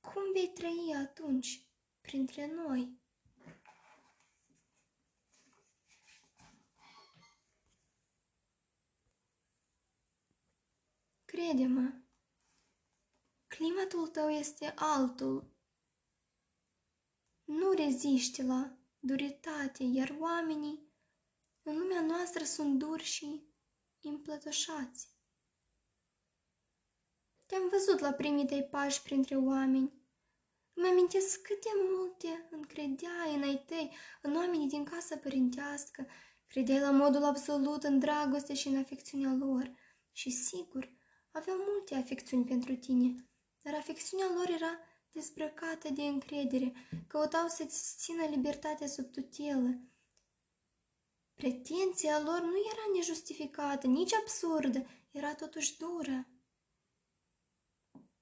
Cum 0.00 0.22
vei 0.32 0.48
trăi 0.48 0.94
atunci? 0.96 1.64
printre 2.00 2.52
noi. 2.66 2.98
Crede-mă, 11.40 11.92
climatul 13.46 14.06
tău 14.06 14.28
este 14.28 14.72
altul. 14.76 15.50
Nu 17.44 17.70
reziști 17.70 18.42
la 18.42 18.76
duritate, 18.98 19.82
iar 19.82 20.16
oamenii 20.18 20.92
în 21.62 21.78
lumea 21.78 22.00
noastră 22.00 22.44
sunt 22.44 22.78
duri 22.78 23.02
și 23.02 23.42
împlătășați. 24.00 25.08
Te-am 27.46 27.68
văzut 27.68 27.98
la 27.98 28.12
primii 28.12 28.46
tăi 28.46 28.68
pași 28.70 29.02
printre 29.02 29.36
oameni. 29.36 29.92
Îmi 30.72 30.88
amintesc 30.88 31.42
cât 31.42 31.60
de 31.60 31.70
multe 31.90 32.48
încredeai 32.50 33.34
în 33.34 33.42
ai 33.42 33.64
tăi, 33.66 33.96
în 34.22 34.36
oamenii 34.36 34.68
din 34.68 34.84
casa 34.84 35.16
părintească, 35.16 36.06
credeai 36.46 36.80
la 36.80 36.90
modul 36.90 37.24
absolut 37.24 37.82
în 37.82 37.98
dragoste 37.98 38.54
și 38.54 38.68
în 38.68 38.78
afecțiunea 38.78 39.32
lor. 39.32 39.72
Și 40.12 40.30
sigur, 40.30 40.98
aveau 41.30 41.56
multe 41.68 41.94
afecțiuni 41.94 42.44
pentru 42.44 42.76
tine, 42.76 43.28
dar 43.62 43.74
afecțiunea 43.74 44.26
lor 44.34 44.48
era 44.48 44.78
dezbrăcată 45.12 45.88
de 45.88 46.02
încredere, 46.02 46.72
căutau 47.06 47.48
să-ți 47.48 47.96
țină 47.96 48.24
libertatea 48.24 48.86
sub 48.86 49.10
tutelă. 49.10 49.80
Pretenția 51.34 52.20
lor 52.20 52.40
nu 52.40 52.56
era 52.72 52.94
nejustificată, 52.94 53.86
nici 53.86 54.14
absurdă, 54.14 54.86
era 55.10 55.34
totuși 55.34 55.76
dură. 55.78 56.28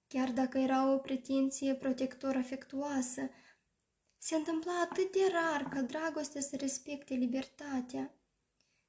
Chiar 0.07 0.33
dacă 0.33 0.59
era 0.59 0.92
o 0.92 0.99
pretenție 0.99 1.75
protector 1.75 2.37
afectuoasă, 2.37 3.31
se 4.18 4.37
întâmpla 4.37 4.81
atât 4.81 5.12
de 5.12 5.29
rar 5.33 5.68
ca 5.68 5.83
dragostea 5.83 6.40
să 6.40 6.57
respecte 6.57 7.14
libertatea. 7.14 8.17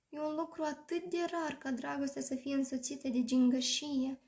E 0.10 0.20
un 0.20 0.36
lucru 0.36 0.64
atât 0.64 1.04
de 1.04 1.18
rar 1.32 1.58
ca 1.58 1.72
dragostea 1.72 2.22
să 2.22 2.36
fie 2.36 2.56
însoțită 2.56 3.08
de 3.08 3.24
gingășie. 3.24 4.22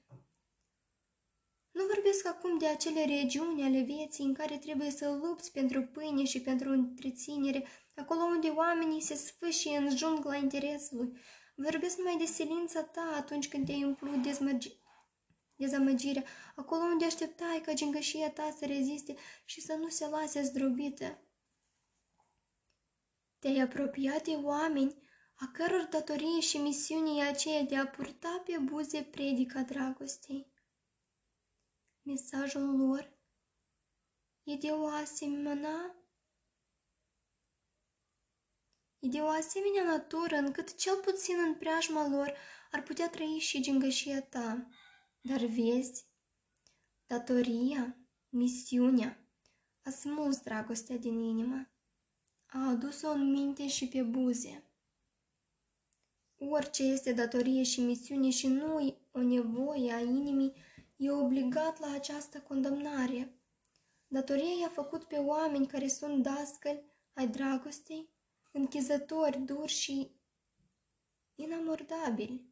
Nu 1.71 1.85
vorbesc 1.85 2.25
acum 2.25 2.57
de 2.57 2.67
acele 2.67 3.05
regiuni 3.05 3.63
ale 3.63 3.81
vieții 3.81 4.25
în 4.25 4.33
care 4.33 4.57
trebuie 4.57 4.89
să 4.89 5.19
lupți 5.21 5.51
pentru 5.51 5.81
pâine 5.81 6.23
și 6.23 6.41
pentru 6.41 6.69
întreținere, 6.69 7.65
acolo 7.95 8.21
unde 8.21 8.47
oamenii 8.47 9.01
se 9.01 9.15
sfâșie 9.15 9.77
în 9.77 9.97
jungla 9.97 10.35
interesului. 10.35 11.17
Vorbesc 11.55 11.97
mai 12.03 12.17
de 12.17 12.25
silința 12.25 12.83
ta 12.83 13.13
atunci 13.17 13.49
când 13.49 13.65
te-ai 13.65 13.83
umplut 13.83 14.21
dezmărgi... 14.21 14.79
dezamăgirea, 15.55 16.23
acolo 16.55 16.81
unde 16.81 17.05
așteptai 17.05 17.61
ca 17.65 17.73
gingășia 17.73 18.31
ta 18.31 18.55
să 18.59 18.65
reziste 18.65 19.15
și 19.45 19.61
să 19.61 19.73
nu 19.73 19.89
se 19.89 20.07
lase 20.07 20.41
zdrobită. 20.41 21.21
Te-ai 23.39 23.59
apropiat 23.59 24.23
de 24.23 24.31
oameni 24.31 24.95
a 25.43 25.47
căror 25.47 25.87
datorie 25.89 26.39
și 26.39 26.57
misiune 26.57 27.09
e 27.15 27.27
aceea 27.27 27.63
de 27.63 27.77
a 27.77 27.87
purta 27.87 28.41
pe 28.45 28.57
buze 28.57 29.03
predica 29.03 29.61
dragostei. 29.61 30.51
Mesajul 32.01 32.77
lor 32.77 33.17
e 34.43 34.55
de 34.55 34.71
o 34.71 34.85
asemenea 34.85 35.95
E 38.99 39.07
de 39.07 39.21
o 39.21 39.27
asemenea 39.27 39.83
natură 39.83 40.35
încât 40.35 40.75
cel 40.75 40.95
puțin 40.95 41.35
în 41.39 41.55
preajma 41.55 42.07
lor 42.07 42.37
ar 42.71 42.83
putea 42.83 43.09
trăi 43.09 43.37
și 43.39 43.61
gingășia 43.61 44.21
ta. 44.21 44.67
Dar 45.21 45.39
vezi, 45.39 46.05
datoria, 47.05 47.97
misiunea, 48.29 49.27
a 49.83 49.89
smuls 49.89 50.39
dragostea 50.41 50.97
din 50.97 51.19
inimă, 51.19 51.71
a 52.45 52.69
adus-o 52.69 53.09
în 53.09 53.31
minte 53.31 53.67
și 53.67 53.87
pe 53.87 54.03
buze. 54.03 54.70
Orice 56.49 56.83
este 56.83 57.13
datorie 57.13 57.63
și 57.63 57.81
misiune 57.81 58.29
și 58.29 58.47
nu 58.47 58.97
o 59.11 59.21
nevoie 59.21 59.93
a 59.93 59.99
inimii, 59.99 60.53
e 60.95 61.11
obligat 61.11 61.79
la 61.79 61.91
această 61.93 62.39
condamnare. 62.39 63.35
Datoria 64.07 64.59
i-a 64.61 64.69
făcut 64.69 65.03
pe 65.03 65.15
oameni 65.15 65.67
care 65.67 65.87
sunt 65.87 66.23
dascăli 66.23 66.83
ai 67.13 67.27
dragostei, 67.27 68.09
închizători, 68.51 69.37
duri 69.37 69.71
și 69.71 70.11
inamordabili. 71.35 72.45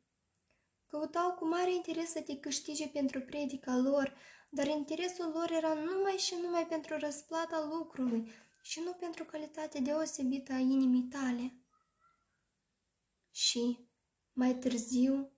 Căutau 0.85 1.31
cu 1.31 1.47
mare 1.47 1.73
interes 1.73 2.09
să 2.09 2.21
te 2.21 2.39
câștige 2.39 2.87
pentru 2.87 3.21
predica 3.21 3.77
lor, 3.77 4.15
dar 4.49 4.67
interesul 4.67 5.31
lor 5.33 5.51
era 5.51 5.73
numai 5.73 6.15
și 6.17 6.35
numai 6.41 6.67
pentru 6.67 6.97
răsplata 6.97 7.69
lucrului 7.71 8.31
și 8.61 8.81
nu 8.85 8.91
pentru 8.91 9.23
calitatea 9.23 9.81
deosebită 9.81 10.53
a 10.53 10.57
inimii 10.57 11.07
tale. 11.11 11.53
Și, 13.39 13.89
mai 14.33 14.55
târziu, 14.55 15.31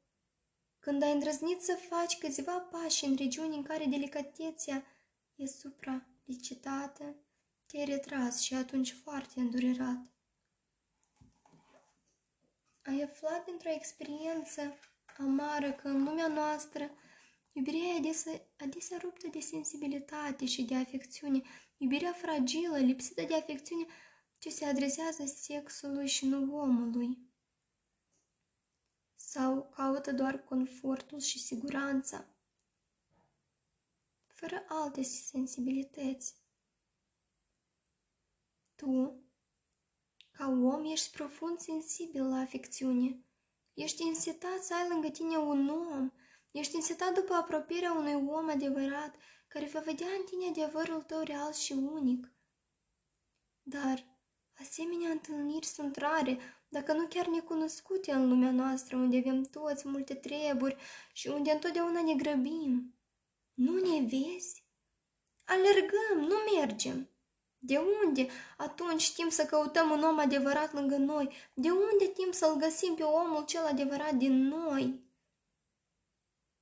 când 0.80 1.04
ai 1.04 1.12
îndrăznit 1.12 1.62
să 1.62 1.80
faci 1.90 2.18
câțiva 2.18 2.60
pași 2.60 3.06
în 3.06 3.16
regiuni 3.16 3.56
în 3.56 3.64
care 3.64 3.86
delicatețea 3.86 4.86
e 5.36 5.46
supralicitată, 5.46 7.16
te-ai 7.66 7.86
retras 7.86 8.40
și 8.40 8.54
atunci 8.54 8.92
foarte 8.92 9.40
îndurerat. 9.40 10.14
Ai 12.82 13.02
aflat 13.02 13.46
dintr-o 13.46 13.70
experiență 13.70 14.80
amară 15.18 15.72
că 15.72 15.88
în 15.88 16.04
lumea 16.04 16.28
noastră 16.28 16.92
iubirea 17.52 17.80
e 17.80 17.98
adesea, 17.98 18.42
adesea 18.58 18.98
ruptă 19.02 19.28
de 19.28 19.40
sensibilitate 19.40 20.46
și 20.46 20.64
de 20.64 20.76
afecțiune, 20.76 21.42
iubirea 21.78 22.14
fragilă, 22.14 22.78
lipsită 22.78 23.22
de 23.22 23.36
afecțiune, 23.36 23.86
ce 24.40 24.50
se 24.50 24.66
adresează 24.66 25.26
sexului 25.26 26.08
și 26.08 26.26
nu 26.26 26.56
omului 26.56 27.30
sau 29.32 29.70
caută 29.76 30.12
doar 30.12 30.44
confortul 30.44 31.20
și 31.20 31.39
siguranța, 31.39 32.26
fără 34.28 34.65
alte 34.67 35.02
sensibilități. 35.02 36.36
Tu, 38.76 39.24
ca 40.32 40.48
om, 40.48 40.86
ești 40.86 41.12
profund 41.12 41.60
sensibil 41.60 42.30
la 42.30 42.38
afecțiune. 42.39 43.24
Ești 43.74 44.04
însetat 44.04 44.63
să 44.63 44.74
ai 44.76 44.89
lângă 44.89 45.10
tine 45.10 45.38
un 45.38 45.70
om, 45.70 46.12
ești 46.52 46.76
însetat 46.76 47.13
după 47.13 47.34
apropierea 47.34 47.94
unui 47.94 48.13
om 48.13 48.50
adevărat 48.50 49.15
care 49.48 49.65
va 49.65 49.80
vedea 49.80 50.08
în 50.08 50.26
tine 50.26 50.48
adevărul 50.48 51.02
tău 51.02 51.22
real 51.22 51.54
și 51.54 51.74
unic. 51.74 52.32
Dar 53.62 54.06
asemenea 54.60 55.10
întâlniri 55.10 55.65
sunt 55.65 55.96
rare, 55.96 56.61
dacă 56.72 56.94
nu 56.94 57.06
chiar 57.08 57.28
necunoscute 57.28 58.12
în 58.12 58.28
lumea 58.28 58.52
noastră, 58.52 58.96
unde 58.96 59.18
avem 59.18 59.44
toți 59.44 59.88
multe 59.88 60.14
treburi 60.14 60.76
și 61.14 61.28
unde 61.28 61.52
întotdeauna 61.52 62.02
ne 62.02 62.14
grăbim. 62.14 62.96
Nu 63.54 63.74
ne 63.74 64.00
vezi? 64.00 64.66
Alergăm, 65.46 66.28
nu 66.28 66.36
mergem. 66.58 67.10
De 67.58 67.78
unde 68.04 68.28
atunci 68.58 69.14
timp 69.14 69.32
să 69.32 69.46
căutăm 69.46 69.92
un 69.92 70.04
om 70.04 70.20
adevărat 70.20 70.74
lângă 70.74 70.98
noi? 70.98 71.30
De 71.54 71.70
unde 71.70 72.08
timp 72.14 72.34
să-l 72.34 72.56
găsim 72.56 72.94
pe 72.96 73.04
omul 73.04 73.46
cel 73.46 73.66
adevărat 73.66 74.14
din 74.14 74.48
noi? 74.48 75.04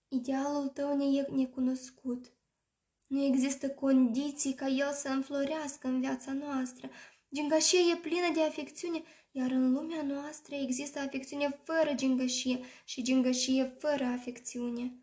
Idealul 0.08 0.68
tău 0.68 0.96
ne 0.96 1.06
e 1.06 1.28
necunoscut. 1.32 2.34
Nu 3.08 3.24
există 3.24 3.70
condiții 3.70 4.54
ca 4.54 4.68
el 4.68 4.92
să 4.94 5.08
înflorească 5.08 5.88
în 5.88 6.00
viața 6.00 6.34
noastră. 6.34 6.90
Gingașia 7.34 7.80
e 7.80 7.96
plină 7.96 8.32
de 8.34 8.42
afecțiune 8.42 9.04
iar 9.32 9.52
în 9.52 9.72
lumea 9.72 10.02
noastră 10.02 10.56
există 10.56 11.00
afecțiune 11.00 11.60
fără 11.64 11.94
gingășie 11.96 12.60
și 12.86 13.04
gingășie 13.04 13.76
fără 13.80 14.04
afecțiune. 14.04 14.94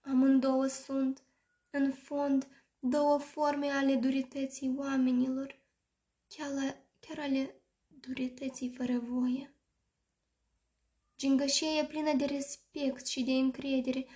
Amândouă 0.00 0.66
sunt, 0.66 1.22
în 1.70 1.92
fond, 1.92 2.48
două 2.78 3.18
forme 3.18 3.66
ale 3.66 3.94
durității 3.94 4.74
oamenilor, 4.76 5.60
chiar, 6.26 6.50
la, 6.50 6.76
chiar 7.00 7.18
ale 7.18 7.62
durității 7.86 8.74
fără 8.76 8.98
voie. 8.98 9.54
Gingășia 11.16 11.68
e 11.68 11.84
plină 11.84 12.12
de 12.16 12.24
respect 12.24 13.06
și 13.06 13.22
de 13.22 13.32
încredere, 13.32 14.06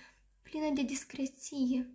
plină 0.41 0.69
de 0.73 0.81
discreție. 0.81 1.89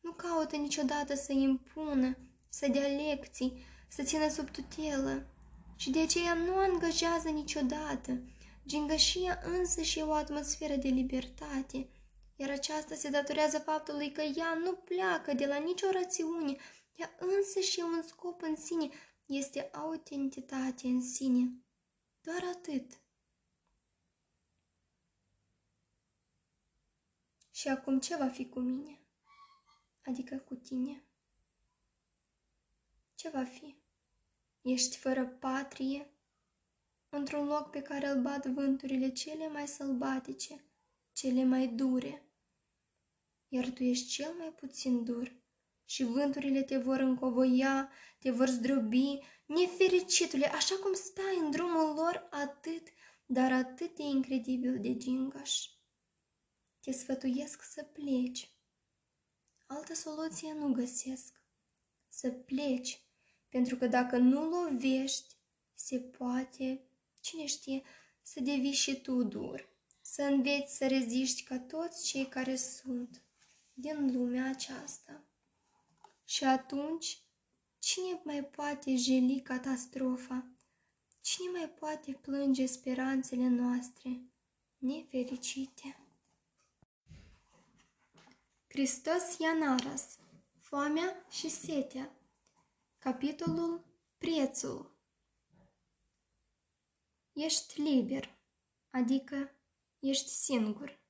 Nu 0.00 0.12
caută 0.12 0.56
niciodată 0.56 1.14
să 1.14 1.32
impună, 1.32 2.16
să 2.48 2.68
dea 2.68 2.86
lecții, 2.86 3.52
să 3.88 4.02
țină 4.02 4.28
sub 4.28 4.50
tutelă, 4.50 5.31
și 5.82 5.90
de 5.90 6.00
aceea 6.00 6.34
nu 6.34 6.56
angajează 6.56 7.28
niciodată. 7.28 8.22
Gingășia 8.66 9.38
însă 9.44 9.82
și 9.82 9.98
o 9.98 10.12
atmosferă 10.12 10.76
de 10.76 10.88
libertate, 10.88 11.88
iar 12.36 12.50
aceasta 12.50 12.94
se 12.94 13.08
datorează 13.08 13.58
faptului 13.58 14.12
că 14.12 14.20
ea 14.20 14.54
nu 14.54 14.72
pleacă 14.72 15.34
de 15.34 15.46
la 15.46 15.56
nicio 15.56 15.86
rațiune, 15.90 16.56
ea 16.96 17.16
însă 17.18 17.60
și 17.60 17.80
un 17.80 18.02
scop 18.02 18.42
în 18.42 18.56
sine, 18.56 18.88
este 19.26 19.68
autentitate 19.72 20.86
în 20.86 21.02
sine. 21.02 21.52
Doar 22.20 22.44
atât. 22.54 23.00
Și 27.50 27.68
acum 27.68 28.00
ce 28.00 28.16
va 28.16 28.28
fi 28.28 28.48
cu 28.48 28.58
mine? 28.58 29.00
Adică 30.04 30.36
cu 30.36 30.54
tine? 30.54 31.04
ce 33.14 33.28
va 33.28 33.44
fi? 33.44 33.81
Ești 34.62 34.96
fără 34.96 35.26
patrie, 35.26 36.10
într-un 37.08 37.46
loc 37.46 37.70
pe 37.70 37.82
care 37.82 38.06
îl 38.06 38.22
bat 38.22 38.46
vânturile 38.46 39.12
cele 39.12 39.48
mai 39.48 39.68
sălbatice, 39.68 40.64
cele 41.12 41.44
mai 41.44 41.68
dure. 41.68 42.22
Iar 43.48 43.70
tu 43.70 43.82
ești 43.82 44.08
cel 44.08 44.32
mai 44.38 44.52
puțin 44.52 45.04
dur 45.04 45.42
și 45.84 46.02
vânturile 46.02 46.62
te 46.62 46.76
vor 46.76 46.98
încovoia, 46.98 47.90
te 48.18 48.30
vor 48.30 48.48
zdrobi, 48.48 49.18
nefericitule, 49.46 50.46
așa 50.46 50.74
cum 50.74 50.92
stai 50.92 51.38
în 51.38 51.50
drumul 51.50 51.94
lor 51.94 52.28
atât, 52.30 52.88
dar 53.26 53.52
atât 53.52 53.96
de 53.96 54.02
incredibil 54.02 54.80
de 54.80 54.96
gingaș. 54.96 55.66
Te 56.80 56.92
sfătuiesc 56.92 57.62
să 57.62 57.82
pleci. 57.82 58.50
Altă 59.66 59.94
soluție 59.94 60.52
nu 60.52 60.72
găsesc. 60.72 61.40
Să 62.08 62.30
pleci, 62.30 63.00
pentru 63.52 63.76
că 63.76 63.86
dacă 63.86 64.16
nu 64.16 64.48
lovești, 64.48 65.34
se 65.74 65.98
poate, 65.98 66.80
cine 67.20 67.46
știe, 67.46 67.82
să 68.22 68.40
devii 68.40 68.72
și 68.72 69.00
tu 69.00 69.22
dur, 69.22 69.68
să 70.00 70.22
înveți 70.22 70.76
să 70.76 70.86
reziști 70.86 71.42
ca 71.42 71.58
toți 71.58 72.06
cei 72.06 72.26
care 72.26 72.56
sunt 72.56 73.22
din 73.74 74.12
lumea 74.16 74.48
aceasta. 74.48 75.22
Și 76.24 76.44
atunci, 76.44 77.22
cine 77.78 78.20
mai 78.24 78.44
poate 78.44 78.96
jeli 78.96 79.40
catastrofa? 79.40 80.46
Cine 81.20 81.50
mai 81.50 81.68
poate 81.68 82.12
plânge 82.12 82.66
speranțele 82.66 83.48
noastre 83.48 84.20
nefericite? 84.78 85.96
Hristos 88.68 89.38
Ianaras, 89.38 90.18
foamea 90.58 91.26
și 91.30 91.48
setea. 91.48 92.12
Capitolul 93.02 93.84
Prețul 94.18 94.98
Ești 97.32 97.80
liber, 97.80 98.38
adică 98.90 99.50
ești 99.98 100.28
singur. 100.28 101.02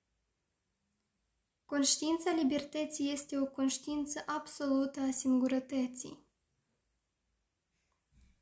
Conștiința 1.64 2.30
libertății 2.30 3.10
este 3.10 3.38
o 3.38 3.46
conștiință 3.46 4.22
absolută 4.26 5.00
a 5.00 5.10
singurătății. 5.10 6.26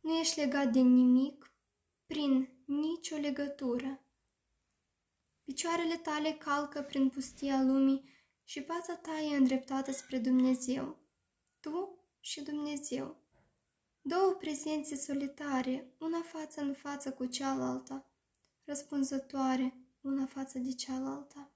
Nu 0.00 0.18
ești 0.18 0.38
legat 0.38 0.72
de 0.72 0.80
nimic 0.80 1.54
prin 2.06 2.62
nicio 2.66 3.16
legătură. 3.16 4.04
Picioarele 5.44 5.96
tale 5.96 6.32
calcă 6.32 6.82
prin 6.82 7.08
pustia 7.08 7.62
lumii 7.62 8.10
și 8.44 8.64
fața 8.64 8.96
ta 8.96 9.18
e 9.18 9.36
îndreptată 9.36 9.92
spre 9.92 10.18
Dumnezeu. 10.18 10.98
Tu 11.60 12.04
și 12.20 12.42
Dumnezeu. 12.42 13.19
Două 14.02 14.32
prezențe 14.32 14.96
solitare, 14.96 15.94
una 15.98 16.20
față 16.20 16.60
în 16.60 16.74
față 16.74 17.12
cu 17.12 17.26
cealaltă, 17.26 18.06
răspunzătoare, 18.64 19.76
una 20.00 20.26
față 20.26 20.58
de 20.58 20.72
cealaltă. 20.72 21.50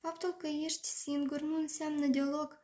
Faptul 0.00 0.32
că 0.32 0.46
ești 0.46 0.86
singur 0.86 1.40
nu 1.40 1.56
înseamnă 1.56 2.06
deloc 2.06 2.58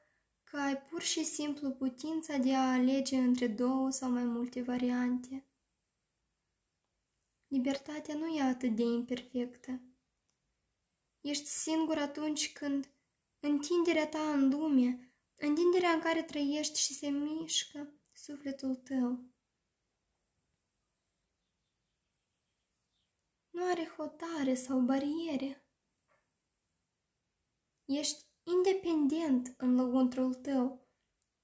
că 0.44 0.56
ai 0.56 0.82
pur 0.82 1.02
și 1.02 1.24
simplu 1.24 1.70
putința 1.70 2.36
de 2.36 2.54
a 2.54 2.72
alege 2.72 3.16
între 3.16 3.46
două 3.46 3.90
sau 3.90 4.10
mai 4.10 4.24
multe 4.24 4.62
variante. 4.62 5.44
Libertatea 7.46 8.14
nu 8.14 8.26
e 8.26 8.42
atât 8.42 8.76
de 8.76 8.82
imperfectă. 8.82 9.80
Ești 11.20 11.46
singur 11.46 11.96
atunci 11.98 12.52
când 12.52 12.90
întinderea 13.40 14.08
ta 14.08 14.32
în 14.32 14.48
lume, 14.48 15.09
întinderea 15.40 15.90
în 15.90 16.00
care 16.00 16.22
trăiești 16.22 16.80
și 16.80 16.94
se 16.94 17.08
mișcă 17.08 17.92
sufletul 18.12 18.74
tău. 18.74 19.24
Nu 23.50 23.64
are 23.64 23.92
hotare 23.96 24.54
sau 24.54 24.80
bariere. 24.80 25.64
Ești 27.84 28.24
independent 28.42 29.54
în 29.56 29.74
lăuntrul 29.74 30.34
tău. 30.34 30.88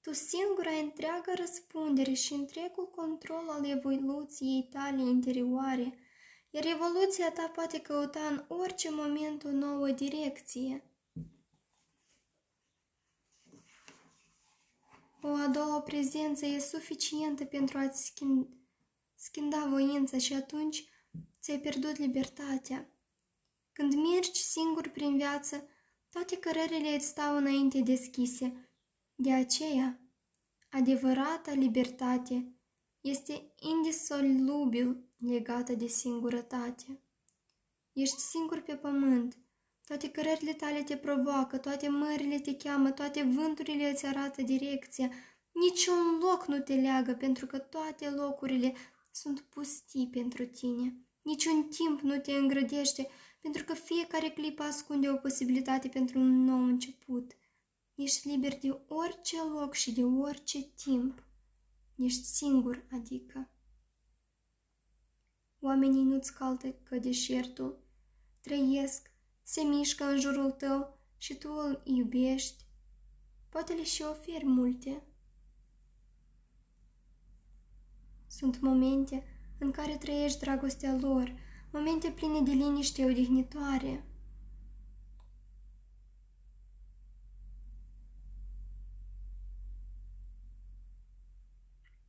Tu 0.01 0.13
singur 0.13 0.67
ai 0.67 0.81
întreaga 0.81 1.33
răspundere 1.33 2.13
și 2.13 2.33
întregul 2.33 2.89
control 2.89 3.49
al 3.49 3.65
evoluției 3.65 4.67
tale 4.71 5.01
interioare, 5.01 5.99
iar 6.49 6.65
evoluția 6.65 7.31
ta 7.31 7.49
poate 7.49 7.81
căuta 7.81 8.27
în 8.27 8.45
orice 8.47 8.89
moment 8.91 9.43
o 9.43 9.51
nouă 9.51 9.91
direcție. 9.91 10.96
O 15.21 15.27
a 15.27 15.47
doua 15.47 15.81
prezență 15.81 16.45
e 16.45 16.59
suficientă 16.59 17.45
pentru 17.45 17.77
a-ți 17.77 18.05
schimba, 18.05 18.47
schimba 19.15 19.65
voința 19.69 20.17
și 20.17 20.33
atunci 20.33 20.83
ți-ai 21.39 21.59
pierdut 21.59 21.97
libertatea. 21.97 22.91
Când 23.71 23.93
mergi 23.93 24.41
singur 24.41 24.87
prin 24.87 25.17
viață, 25.17 25.67
toate 26.09 26.37
cărările 26.37 26.95
îți 26.95 27.05
stau 27.05 27.37
înainte 27.37 27.79
deschise. 27.79 28.69
De 29.15 29.33
aceea, 29.33 30.01
adevărata 30.69 31.51
libertate 31.51 32.55
este 33.01 33.53
indisolubil 33.59 35.07
legată 35.17 35.73
de 35.73 35.87
singurătate. 35.87 37.01
Ești 37.93 38.19
singur 38.19 38.61
pe 38.61 38.75
pământ, 38.75 39.37
toate 39.87 40.11
cărările 40.11 40.53
tale 40.53 40.83
te 40.83 40.97
provoacă, 40.97 41.57
toate 41.57 41.87
mările 41.87 42.39
te 42.39 42.55
cheamă, 42.55 42.91
toate 42.91 43.23
vânturile 43.23 43.89
îți 43.89 44.05
arată 44.05 44.41
direcția, 44.41 45.11
niciun 45.51 46.17
loc 46.21 46.47
nu 46.47 46.59
te 46.59 46.73
leagă 46.73 47.13
pentru 47.13 47.45
că 47.45 47.57
toate 47.57 48.09
locurile 48.09 48.73
sunt 49.11 49.39
pustii 49.39 50.07
pentru 50.07 50.45
tine. 50.45 50.95
Niciun 51.21 51.63
timp 51.63 51.99
nu 51.99 52.19
te 52.19 52.31
îngrădește 52.31 53.07
pentru 53.41 53.63
că 53.63 53.73
fiecare 53.73 54.29
clipă 54.29 54.63
ascunde 54.63 55.09
o 55.09 55.15
posibilitate 55.15 55.87
pentru 55.87 56.19
un 56.19 56.43
nou 56.43 56.63
început. 56.63 57.31
Ești 57.95 58.27
liber 58.27 58.59
de 58.59 58.79
orice 58.87 59.37
loc 59.53 59.73
și 59.73 59.93
de 59.93 60.03
orice 60.03 60.63
timp. 60.63 61.23
Ești 61.95 62.23
singur, 62.23 62.85
adică. 62.91 63.49
Oamenii 65.59 66.03
nu-ți 66.03 66.33
calcă 66.33 66.95
deșertul, 67.01 67.79
trăiesc, 68.41 69.11
se 69.49 69.61
mișcă 69.61 70.03
în 70.03 70.19
jurul 70.19 70.51
tău 70.51 70.99
și 71.17 71.35
tu 71.35 71.49
îl 71.51 71.81
iubești. 71.83 72.65
Poate 73.49 73.73
le 73.73 73.83
și 73.83 74.01
oferi 74.01 74.45
multe. 74.45 75.03
Sunt 78.27 78.59
momente 78.59 79.23
în 79.59 79.71
care 79.71 79.97
trăiești 79.97 80.39
dragostea 80.39 80.95
lor, 80.95 81.35
momente 81.71 82.11
pline 82.11 82.41
de 82.41 82.51
liniște 82.51 83.05
odihnitoare. 83.05 84.05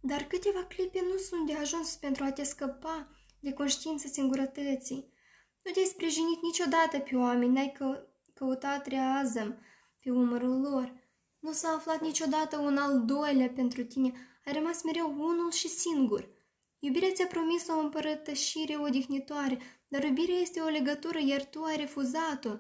Dar 0.01 0.22
câteva 0.22 0.64
clipe 0.64 1.01
nu 1.01 1.16
sunt 1.16 1.47
de 1.47 1.55
ajuns 1.55 1.97
pentru 1.97 2.24
a 2.24 2.32
te 2.32 2.43
scăpa 2.43 3.09
de 3.41 3.53
conștiința 3.53 4.09
singurătății. 4.09 5.16
Nu 5.63 5.71
te-ai 5.73 5.87
sprijinit 5.87 6.43
niciodată 6.43 6.99
pe 6.99 7.17
oameni, 7.17 7.53
n-ai 7.53 7.73
că- 7.73 8.07
căutat 8.35 8.87
reazăm 8.87 9.59
pe 10.01 10.11
umărul 10.11 10.61
lor. 10.61 10.93
Nu 11.39 11.53
s-a 11.53 11.69
aflat 11.69 12.01
niciodată 12.01 12.59
un 12.59 12.77
al 12.77 13.05
doilea 13.05 13.49
pentru 13.49 13.85
tine, 13.85 14.13
ai 14.45 14.53
rămas 14.53 14.83
mereu 14.83 15.15
unul 15.19 15.51
și 15.51 15.69
singur– 15.69 16.29
Iubirea 16.81 17.13
ți-a 17.13 17.27
promis 17.27 17.69
o 17.69 17.79
împărătășire 17.79 18.77
odihnitoare, 18.77 19.59
dar 19.89 20.03
iubirea 20.03 20.37
este 20.37 20.61
o 20.61 20.69
legătură, 20.69 21.19
iar 21.19 21.45
tu 21.45 21.63
ai 21.63 21.77
refuzat-o. 21.77 22.57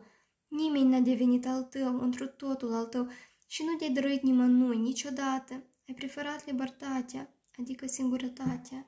Nimeni 0.48 0.88
n-a 0.88 0.98
devenit 0.98 1.46
al 1.46 1.62
tău, 1.62 2.00
într 2.00 2.24
totul 2.24 2.72
al 2.72 2.86
tău, 2.86 3.08
și 3.46 3.64
nu 3.64 3.76
te-ai 3.76 3.90
dăruit 3.90 4.22
nimănui, 4.22 4.76
niciodată. 4.76 5.52
Ai 5.88 5.94
preferat 5.94 6.46
libertatea, 6.46 7.34
adică 7.58 7.86
singurătatea. 7.86 8.86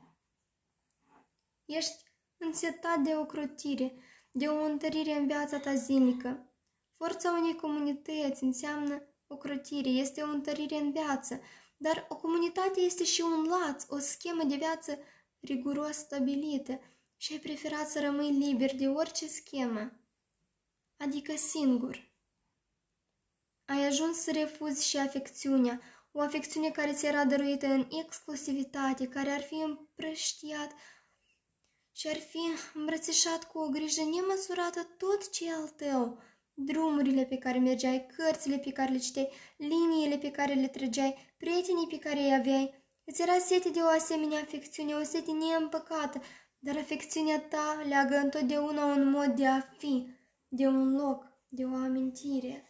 Ești 1.65 2.05
însetat 2.41 2.99
de 2.99 3.17
o 3.17 3.27
crotire, 3.27 3.95
de 4.31 4.47
o 4.47 4.63
întărire 4.63 5.13
în 5.13 5.27
viața 5.27 5.59
ta 5.59 5.75
zilnică. 5.75 6.53
Forța 6.97 7.31
unei 7.31 7.55
comunități 7.55 8.43
înseamnă 8.43 9.03
o 9.27 9.37
crotire, 9.37 9.89
este 9.89 10.23
o 10.23 10.29
întărire 10.29 10.77
în 10.77 10.93
viață, 10.93 11.41
dar 11.77 12.07
o 12.09 12.17
comunitate 12.17 12.81
este 12.81 13.05
și 13.05 13.21
un 13.21 13.45
laț, 13.45 13.85
o 13.89 13.99
schemă 13.99 14.45
de 14.45 14.57
viață 14.57 14.99
riguros 15.41 15.97
stabilită 15.97 16.81
și 17.17 17.33
ai 17.33 17.39
preferat 17.39 17.89
să 17.89 18.01
rămâi 18.01 18.31
liber 18.31 18.75
de 18.75 18.89
orice 18.89 19.27
schemă, 19.27 20.01
adică 20.97 21.37
singur. 21.37 22.11
Ai 23.65 23.87
ajuns 23.87 24.17
să 24.17 24.31
refuzi 24.33 24.89
și 24.89 24.97
afecțiunea, 24.99 25.81
o 26.13 26.21
afecțiune 26.21 26.71
care 26.71 26.93
ți 26.93 27.07
era 27.07 27.25
dăruită 27.25 27.67
în 27.67 27.89
exclusivitate, 28.05 29.09
care 29.09 29.31
ar 29.31 29.41
fi 29.41 29.55
împrăștiat 29.55 30.73
și 31.93 32.09
ar 32.09 32.17
fi 32.17 32.39
îmbrățișat 32.75 33.45
cu 33.45 33.59
o 33.59 33.69
grijă 33.69 34.03
nemăsurată 34.03 34.83
tot 34.99 35.31
ce 35.31 35.47
e 35.47 35.53
al 35.53 35.69
tău, 35.69 36.19
drumurile 36.55 37.25
pe 37.25 37.37
care 37.37 37.59
mergeai, 37.59 38.07
cărțile 38.17 38.59
pe 38.59 38.71
care 38.71 38.93
le 38.93 38.99
citeai, 38.99 39.31
liniile 39.57 40.19
pe 40.19 40.31
care 40.31 40.55
le 40.55 40.69
trăgeai, 40.69 41.35
prietenii 41.39 41.87
pe 41.87 41.99
care 41.99 42.21
îi 42.21 42.35
aveai. 42.35 42.79
Îți 43.05 43.23
era 43.23 43.39
sete 43.39 43.69
de 43.69 43.81
o 43.81 43.87
asemenea 43.87 44.41
afecțiune, 44.41 44.95
o 44.95 45.03
sete 45.03 45.31
neîmpăcată, 45.33 46.23
dar 46.59 46.77
afecțiunea 46.77 47.41
ta 47.41 47.83
leagă 47.89 48.17
întotdeauna 48.17 48.85
un 48.85 49.11
mod 49.11 49.27
de 49.27 49.47
a 49.47 49.61
fi, 49.61 50.07
de 50.49 50.67
un 50.67 50.97
loc, 50.97 51.27
de 51.49 51.65
o 51.65 51.75
amintire. 51.75 52.65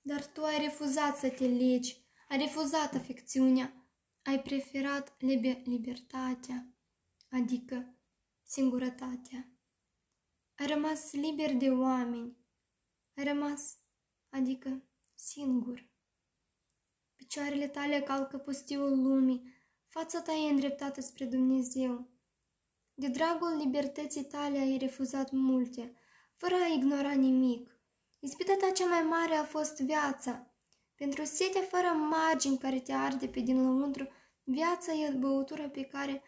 Dar 0.00 0.26
tu 0.26 0.44
ai 0.44 0.58
refuzat 0.58 1.16
să 1.16 1.28
te 1.28 1.44
legi, 1.44 1.96
ai 2.28 2.38
refuzat 2.38 2.94
afecțiunea, 2.94 3.86
ai 4.22 4.42
preferat 4.42 5.16
liber- 5.18 5.62
libertatea, 5.64 6.71
adică 7.32 7.94
singurătatea. 8.42 9.48
Ai 10.58 10.66
rămas 10.66 11.12
liber 11.12 11.52
de 11.52 11.70
oameni, 11.70 12.36
ai 13.16 13.24
rămas, 13.24 13.76
adică 14.28 14.82
singur. 15.14 15.90
Picioarele 17.16 17.68
tale 17.68 18.00
calcă 18.00 18.38
pustiul 18.38 19.02
lumii, 19.02 19.54
fața 19.86 20.20
ta 20.20 20.32
e 20.32 20.50
îndreptată 20.50 21.00
spre 21.00 21.24
Dumnezeu. 21.24 22.10
De 22.94 23.08
dragul 23.08 23.56
libertății 23.56 24.24
tale 24.24 24.58
ai 24.58 24.76
refuzat 24.76 25.30
multe, 25.30 25.94
fără 26.36 26.54
a 26.54 26.66
ignora 26.66 27.12
nimic. 27.12 27.76
Ispita 28.18 28.56
ta 28.60 28.70
cea 28.70 28.86
mai 28.86 29.02
mare 29.02 29.34
a 29.34 29.44
fost 29.44 29.80
viața. 29.80 30.54
Pentru 30.94 31.24
setea 31.24 31.62
fără 31.62 31.88
margini 31.88 32.58
care 32.58 32.80
te 32.80 32.92
arde 32.92 33.28
pe 33.28 33.40
din 33.40 33.62
lăuntru, 33.62 34.08
viața 34.42 34.92
e 34.92 35.10
băutura 35.10 35.68
pe 35.68 35.82
care, 35.82 36.22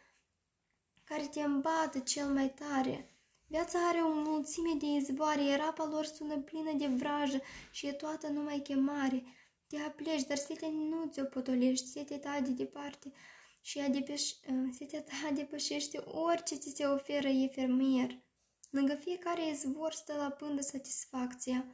care 1.05 1.27
te 1.27 1.41
îmbată 1.43 1.99
cel 1.99 2.27
mai 2.27 2.51
tare. 2.55 3.09
Viața 3.47 3.89
are 3.89 3.99
o 3.99 4.13
mulțime 4.13 4.75
de 4.79 4.87
izvoare, 4.87 5.45
iar 5.45 5.61
apa 5.61 5.85
lor 5.85 6.05
sună 6.05 6.39
plină 6.39 6.73
de 6.73 6.87
vrajă 6.87 7.41
și 7.71 7.87
e 7.87 7.93
toată 7.93 8.29
numai 8.29 8.59
chemare. 8.59 9.25
Te 9.67 9.77
apleci, 9.79 10.23
dar 10.23 10.37
setea 10.37 10.69
nu 10.69 11.09
ți-o 11.11 11.25
potolești, 11.25 11.87
setea 11.87 12.19
ta 12.19 12.41
de 12.41 12.51
departe 12.51 13.13
și 13.61 13.79
ea 13.79 13.89
depeș- 13.89 14.71
setea 14.71 15.03
ta 15.03 15.31
depășește 15.35 15.99
orice 15.99 16.55
ți 16.55 16.73
se 16.75 16.85
oferă 16.85 17.29
e 17.29 17.49
fermier. 17.49 18.23
Lângă 18.71 18.95
fiecare 18.95 19.49
izvor 19.49 19.93
stă 19.93 20.17
la 20.17 20.31
pândă 20.31 20.63
satisfacția, 20.63 21.67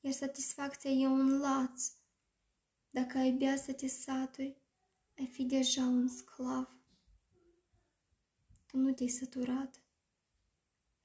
iar 0.00 0.12
satisfacția 0.12 0.90
e 0.90 1.06
un 1.06 1.38
laț. 1.38 1.90
Dacă 2.90 3.18
ai 3.18 3.30
bea 3.30 3.56
să 3.56 3.72
te 3.72 3.86
saturi, 3.86 4.56
ai 5.18 5.26
fi 5.26 5.44
deja 5.44 5.82
un 5.82 6.08
sclav. 6.08 6.83
Tu 8.74 8.80
nu 8.80 8.92
te-ai 8.92 9.08
săturat. 9.08 9.82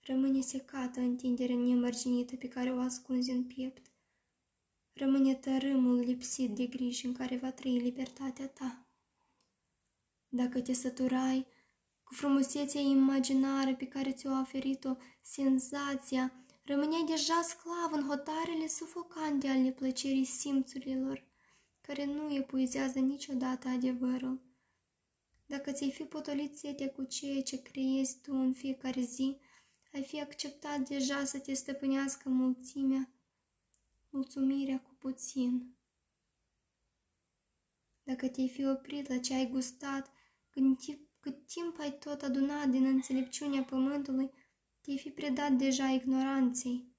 Rămâne 0.01 0.41
secată 0.41 0.99
întinderea 0.99 1.55
nemărginită 1.55 2.35
pe 2.35 2.47
care 2.47 2.73
o 2.73 2.79
ascunzi 2.79 3.31
în 3.31 3.43
piept. 3.43 3.91
Rămâne 4.93 5.35
tărâmul 5.35 5.95
lipsit 5.95 6.55
de 6.55 6.65
griji 6.65 7.05
în 7.05 7.13
care 7.13 7.37
va 7.37 7.51
trăi 7.51 7.79
libertatea 7.79 8.47
ta. 8.47 8.85
Dacă 10.29 10.61
te 10.61 10.73
săturai, 10.73 11.45
cu 12.03 12.13
frumusețea 12.13 12.81
imaginară 12.81 13.75
pe 13.75 13.87
care 13.87 14.11
ți-o 14.11 14.39
oferit-o 14.39 14.95
senzația, 15.21 16.33
rămâneai 16.63 17.05
deja 17.07 17.41
sclav 17.41 17.91
în 17.91 18.07
hotarele 18.07 18.67
sufocante 18.67 19.47
ale 19.47 19.71
plăcerii 19.71 20.25
simțurilor, 20.25 21.23
care 21.81 22.05
nu 22.05 22.33
epuizează 22.33 22.99
niciodată 22.99 23.67
adevărul. 23.67 24.48
Dacă 25.49 25.71
ți-ai 25.71 25.91
fi 25.91 26.03
potolit 26.03 26.57
setea 26.57 26.89
cu 26.91 27.03
ceea 27.03 27.41
ce 27.41 27.61
creezi 27.61 28.21
tu 28.21 28.33
în 28.33 28.53
fiecare 28.53 29.01
zi, 29.01 29.37
ai 29.93 30.03
fi 30.03 30.21
acceptat 30.21 30.79
deja 30.79 31.23
să 31.25 31.39
te 31.39 31.53
stăpânească 31.53 32.29
mulțimea, 32.29 33.11
mulțumirea 34.09 34.81
cu 34.81 34.95
puțin. 34.99 35.75
Dacă 38.03 38.29
te-ai 38.29 38.49
fi 38.49 38.65
oprit 38.65 39.07
la 39.07 39.17
ce 39.17 39.33
ai 39.33 39.49
gustat, 39.49 40.11
când 40.49 40.79
cât 41.19 41.45
timp 41.47 41.79
ai 41.79 41.97
tot 41.97 42.21
adunat 42.21 42.67
din 42.67 42.85
înțelepciunea 42.85 43.63
pământului, 43.63 44.31
te-ai 44.81 44.97
fi 44.97 45.09
predat 45.09 45.51
deja 45.51 45.87
ignoranței. 45.87 46.95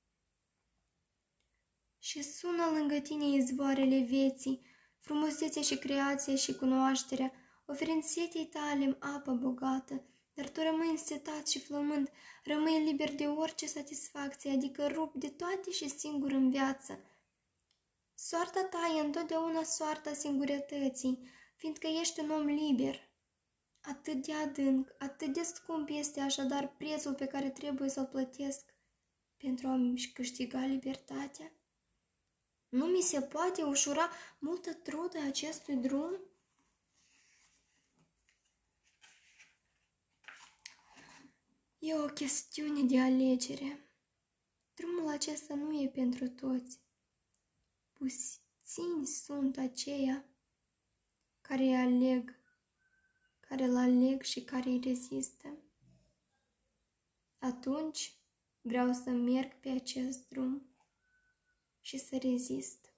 Și 1.99 2.23
sună 2.23 2.65
lângă 2.79 3.01
tine 3.01 3.25
izvoarele 3.25 3.99
vieții, 3.99 4.61
frumusețea 4.99 5.63
și 5.63 5.79
creația 5.79 6.35
și 6.35 6.55
cunoașterea, 6.55 7.33
oferind 7.71 8.03
setei 8.03 8.47
tale 8.47 8.97
apă 8.99 9.33
bogată, 9.33 10.05
dar 10.35 10.49
tu 10.49 10.61
rămâi 10.61 10.89
însetat 10.89 11.49
și 11.49 11.61
flămând, 11.61 12.11
rămâi 12.45 12.85
liber 12.85 13.15
de 13.15 13.27
orice 13.27 13.67
satisfacție, 13.67 14.51
adică 14.51 14.87
rup 14.87 15.15
de 15.15 15.29
toate 15.29 15.71
și 15.71 15.89
singur 15.89 16.31
în 16.31 16.51
viață. 16.51 16.99
Soarta 18.15 18.65
ta 18.65 18.95
e 18.97 19.01
întotdeauna 19.01 19.63
soarta 19.63 20.13
singurătății, 20.13 21.29
fiindcă 21.57 21.87
ești 21.87 22.21
un 22.21 22.31
om 22.31 22.47
liber. 22.47 23.09
Atât 23.81 24.27
de 24.27 24.33
adânc, 24.33 24.95
atât 24.99 25.33
de 25.33 25.43
scump 25.43 25.89
este 25.89 26.21
așadar 26.21 26.77
prețul 26.77 27.15
pe 27.15 27.27
care 27.27 27.51
trebuie 27.51 27.89
să-l 27.89 28.07
plătesc 28.07 28.75
pentru 29.37 29.69
a-mi 29.69 30.11
câștiga 30.15 30.59
libertatea. 30.59 31.53
Nu 32.69 32.85
mi 32.85 33.01
se 33.01 33.23
poate 33.23 33.63
ușura 33.63 34.11
multă 34.39 34.73
trudă 34.73 35.19
acestui 35.19 35.77
drum? 35.77 36.30
E 41.83 41.95
o 41.95 42.07
chestiune 42.09 42.83
de 42.83 43.01
alegere. 43.01 43.89
Drumul 44.75 45.13
acesta 45.13 45.55
nu 45.55 45.83
e 45.83 45.89
pentru 45.89 46.29
toți. 46.29 46.81
Puțini 47.93 49.07
sunt 49.07 49.57
aceia 49.57 50.25
care 51.41 51.75
aleg, 51.75 52.35
care 53.41 53.65
îl 53.65 53.77
aleg 53.77 54.23
și 54.23 54.45
care 54.45 54.69
îi 54.69 54.81
rezistă. 54.85 55.57
Atunci 57.39 58.15
vreau 58.61 58.93
să 58.93 59.11
merg 59.11 59.53
pe 59.61 59.69
acest 59.69 60.29
drum 60.29 60.63
și 61.81 61.99
să 61.99 62.19
rezist. 62.23 62.93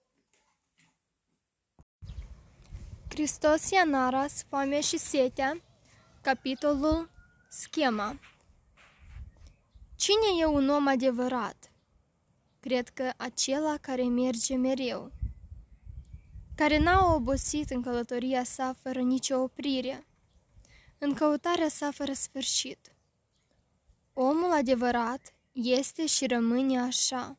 Hristos 3.09 3.71
Ianaras, 3.71 4.45
foamea 4.49 4.81
și 4.81 4.99
setea, 4.99 5.63
capitolul 6.21 7.11
Schema 7.49 8.19
Cine 10.03 10.41
e 10.41 10.45
un 10.45 10.69
om 10.69 10.87
adevărat? 10.87 11.73
Cred 12.61 12.89
că 12.89 13.13
acela 13.17 13.77
care 13.77 14.03
merge 14.03 14.57
mereu, 14.57 15.13
care 16.55 16.79
n-a 16.79 17.15
obosit 17.15 17.71
în 17.71 17.83
călătoria 17.83 18.45
sa 18.45 18.73
fără 18.73 19.01
nicio 19.01 19.39
oprire, 19.39 20.07
în 20.99 21.15
căutarea 21.15 21.69
sa 21.69 21.91
fără 21.91 22.13
sfârșit. 22.13 22.95
Omul 24.13 24.53
adevărat 24.53 25.35
este 25.53 26.07
și 26.07 26.27
rămâne 26.27 26.81
așa. 26.81 27.39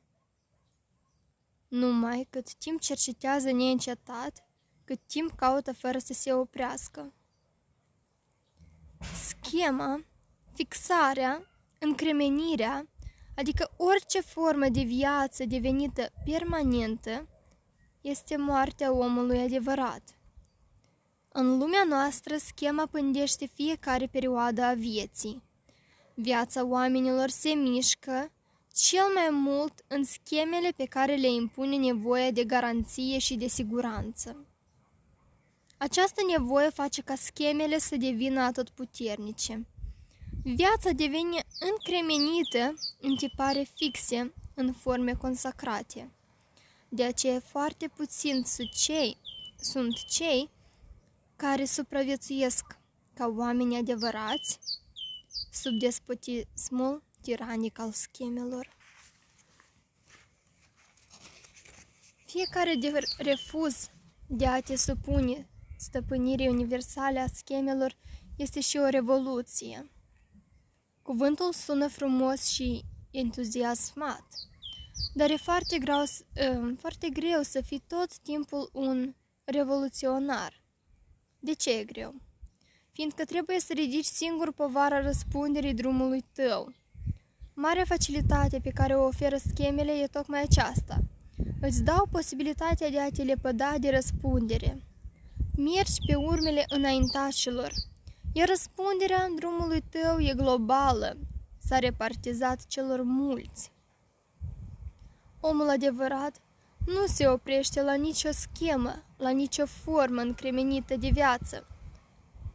Numai 1.67 2.27
cât 2.29 2.53
timp 2.53 2.79
cercetează 2.79 3.51
neîncetat, 3.51 4.47
cât 4.83 4.99
timp 5.07 5.31
caută 5.35 5.73
fără 5.73 5.97
să 5.97 6.13
se 6.13 6.33
oprească. 6.33 7.13
Schema, 9.27 10.03
fixarea, 10.53 11.47
încremenirea, 11.83 12.87
adică 13.35 13.71
orice 13.77 14.21
formă 14.21 14.67
de 14.69 14.81
viață 14.81 15.45
devenită 15.45 16.11
permanentă, 16.25 17.27
este 18.01 18.37
moartea 18.37 18.93
omului 18.93 19.39
adevărat. 19.39 20.01
În 21.31 21.57
lumea 21.57 21.83
noastră, 21.87 22.37
schema 22.37 22.85
pândește 22.85 23.45
fiecare 23.45 24.07
perioadă 24.07 24.61
a 24.61 24.73
vieții. 24.73 25.43
Viața 26.13 26.65
oamenilor 26.65 27.29
se 27.29 27.49
mișcă 27.49 28.31
cel 28.73 29.05
mai 29.13 29.29
mult 29.31 29.73
în 29.87 30.03
schemele 30.03 30.69
pe 30.75 30.85
care 30.85 31.15
le 31.15 31.27
impune 31.27 31.75
nevoia 31.75 32.31
de 32.31 32.43
garanție 32.43 33.17
și 33.17 33.35
de 33.35 33.47
siguranță. 33.47 34.45
Această 35.77 36.21
nevoie 36.37 36.69
face 36.69 37.01
ca 37.01 37.15
schemele 37.15 37.77
să 37.77 37.95
devină 37.95 38.41
atotputernice. 38.41 39.67
Viața 40.45 40.91
devine 40.91 41.43
încremenită 41.59 42.73
în 42.99 43.15
tipare 43.15 43.63
fixe, 43.75 44.33
în 44.53 44.73
forme 44.73 45.13
consacrate. 45.13 46.11
De 46.89 47.03
aceea 47.03 47.39
foarte 47.39 47.87
puțin 47.87 48.43
sunt 48.43 48.69
cei, 48.69 49.17
sunt 49.59 50.05
cei 50.09 50.49
care 51.35 51.65
supraviețuiesc 51.65 52.77
ca 53.13 53.33
oameni 53.37 53.77
adevărați 53.77 54.59
sub 55.51 55.79
despotismul 55.79 57.03
tiranic 57.21 57.79
al 57.79 57.91
schemelor. 57.91 58.75
Fiecare 62.25 62.75
de 62.75 62.99
refuz 63.17 63.89
de 64.27 64.47
a 64.47 64.61
te 64.61 64.75
supune 64.75 65.49
stăpânirii 65.77 66.47
universale 66.47 67.19
a 67.19 67.27
schemelor 67.27 67.95
este 68.35 68.59
și 68.59 68.77
o 68.77 68.89
revoluție. 68.89 69.92
Cuvântul 71.03 71.53
sună 71.53 71.87
frumos 71.87 72.45
și 72.45 72.83
entuziasmat, 73.11 74.25
dar 75.13 75.29
e 75.29 75.35
foarte 75.35 75.77
greu, 75.77 76.03
foarte 76.77 77.09
greu 77.09 77.41
să 77.41 77.61
fii 77.61 77.83
tot 77.87 78.17
timpul 78.17 78.69
un 78.73 79.15
revoluționar. 79.43 80.61
De 81.39 81.53
ce 81.53 81.77
e 81.77 81.83
greu? 81.83 82.15
Fiindcă 82.91 83.25
trebuie 83.25 83.59
să 83.59 83.73
ridici 83.73 84.05
singur 84.05 84.53
povara 84.53 85.01
răspunderii 85.01 85.73
drumului 85.73 86.25
tău. 86.33 86.73
Marea 87.53 87.85
facilitate 87.85 88.59
pe 88.59 88.69
care 88.69 88.95
o 88.95 89.05
oferă 89.05 89.37
schemele 89.37 89.91
e 89.91 90.07
tocmai 90.07 90.41
aceasta. 90.41 90.99
Îți 91.61 91.83
dau 91.83 92.07
posibilitatea 92.11 92.89
de 92.89 92.99
a 92.99 93.09
te 93.09 93.23
lepăda 93.23 93.75
de 93.79 93.89
răspundere. 93.89 94.77
Mergi 95.55 96.05
pe 96.05 96.15
urmele 96.15 96.65
înaintașilor, 96.67 97.71
iar 98.33 98.47
răspunderea 98.47 99.29
drumului 99.35 99.81
tău 99.81 100.19
e 100.19 100.33
globală, 100.35 101.17
s-a 101.57 101.79
repartizat 101.79 102.65
celor 102.67 103.01
mulți. 103.01 103.71
Omul 105.39 105.69
adevărat 105.69 106.41
nu 106.85 107.05
se 107.05 107.27
oprește 107.27 107.81
la 107.81 107.93
nicio 107.93 108.29
schemă, 108.31 109.03
la 109.17 109.29
nicio 109.29 109.65
formă 109.65 110.21
încremenită 110.21 110.95
de 110.95 111.09
viață. 111.09 111.67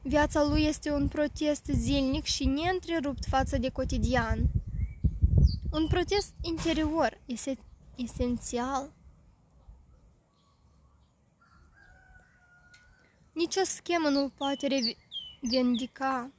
Viața 0.03 0.45
lui 0.45 0.65
este 0.65 0.93
un 0.93 1.09
protest 1.09 1.65
zilnic 1.65 2.25
și 2.25 2.45
neîntrerupt 2.45 3.25
față 3.25 3.59
de 3.59 3.69
cotidian. 3.69 4.39
Un 5.71 5.87
protest 5.87 6.35
interior 6.41 7.21
este 7.25 7.59
esențial. 7.97 8.93
Nicio 13.33 13.61
schemă 13.65 14.09
nu 14.09 14.29
poate 14.29 14.67
revendica 15.41 16.33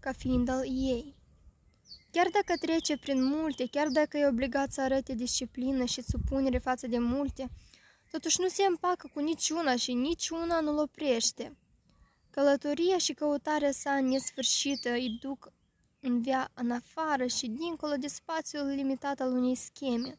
ca 0.00 0.12
fiind 0.12 0.48
al 0.48 0.64
ei. 0.64 1.14
Chiar 2.10 2.28
dacă 2.28 2.56
trece 2.60 2.96
prin 2.96 3.24
multe, 3.24 3.66
chiar 3.66 3.88
dacă 3.88 4.16
e 4.16 4.26
obligat 4.26 4.72
să 4.72 4.80
arate 4.80 5.14
disciplină 5.14 5.84
și 5.84 6.02
supunere 6.02 6.58
față 6.58 6.86
de 6.86 6.98
multe, 6.98 7.50
totuși 8.10 8.40
nu 8.40 8.48
se 8.48 8.62
împacă 8.62 9.10
cu 9.12 9.20
niciuna 9.20 9.76
și 9.76 9.92
niciuna 9.92 10.60
nu-l 10.60 10.78
oprește. 10.78 11.56
Călătoria 12.30 12.98
și 12.98 13.12
căutarea 13.12 13.72
sa 13.72 14.00
nesfârșită 14.00 14.90
îi 14.90 15.18
duc 15.20 15.52
în 16.00 16.22
via 16.22 16.50
în 16.54 16.70
afară 16.70 17.26
și 17.26 17.46
dincolo 17.48 17.94
de 17.96 18.06
spațiul 18.06 18.66
limitat 18.66 19.20
al 19.20 19.32
unei 19.32 19.54
scheme. 19.54 20.18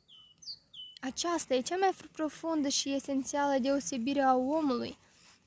Aceasta 1.02 1.54
e 1.54 1.62
cea 1.62 1.78
mai 1.78 1.92
profundă 2.12 2.68
și 2.68 2.94
esențială 2.94 3.60
deosebire 3.60 4.22
a 4.22 4.36
omului 4.36 4.98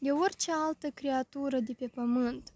de 0.03 0.11
orice 0.11 0.51
altă 0.53 0.91
creatură 0.91 1.59
de 1.59 1.73
pe 1.73 1.87
pământ. 1.87 2.53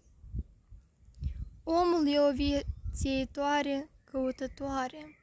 Omul 1.63 2.07
e 2.07 2.19
o 2.19 2.31
viețuitoare 2.31 3.89
căutătoare. 4.03 5.19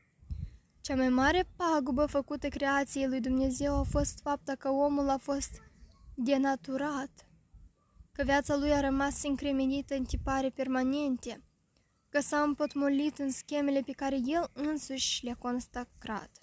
Cea 0.81 0.97
mai 0.97 1.09
mare 1.09 1.49
pagubă 1.57 2.07
făcută 2.07 2.49
creației 2.49 3.09
lui 3.09 3.21
Dumnezeu 3.21 3.79
a 3.79 3.83
fost 3.83 4.21
fapta 4.21 4.55
că 4.55 4.69
omul 4.69 5.09
a 5.09 5.17
fost 5.17 5.63
denaturat, 6.15 7.27
că 8.13 8.23
viața 8.23 8.57
lui 8.57 8.73
a 8.73 8.81
rămas 8.81 9.23
încremenită 9.23 9.95
în 9.95 10.05
tipare 10.05 10.51
permanente, 10.51 11.43
că 12.09 12.21
s-a 12.21 12.43
împotmolit 12.43 13.19
în 13.19 13.31
schemele 13.31 13.81
pe 13.81 13.93
care 13.93 14.17
el 14.25 14.51
însuși 14.53 15.25
le-a 15.25 15.37
consacrat. 15.39 16.42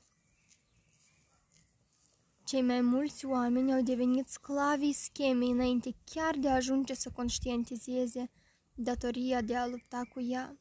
Cei 2.49 2.61
mai 2.61 2.81
mulți 2.81 3.25
oameni 3.25 3.73
au 3.73 3.81
devenit 3.81 4.27
sclavii 4.27 4.93
schemei 4.93 5.49
înainte 5.49 5.95
chiar 6.03 6.35
de 6.35 6.49
a 6.49 6.53
ajunge 6.53 6.93
să 6.93 7.09
conștientizeze 7.09 8.29
datoria 8.75 9.41
de 9.41 9.55
a 9.55 9.67
lupta 9.67 10.01
cu 10.13 10.21
ea. 10.21 10.57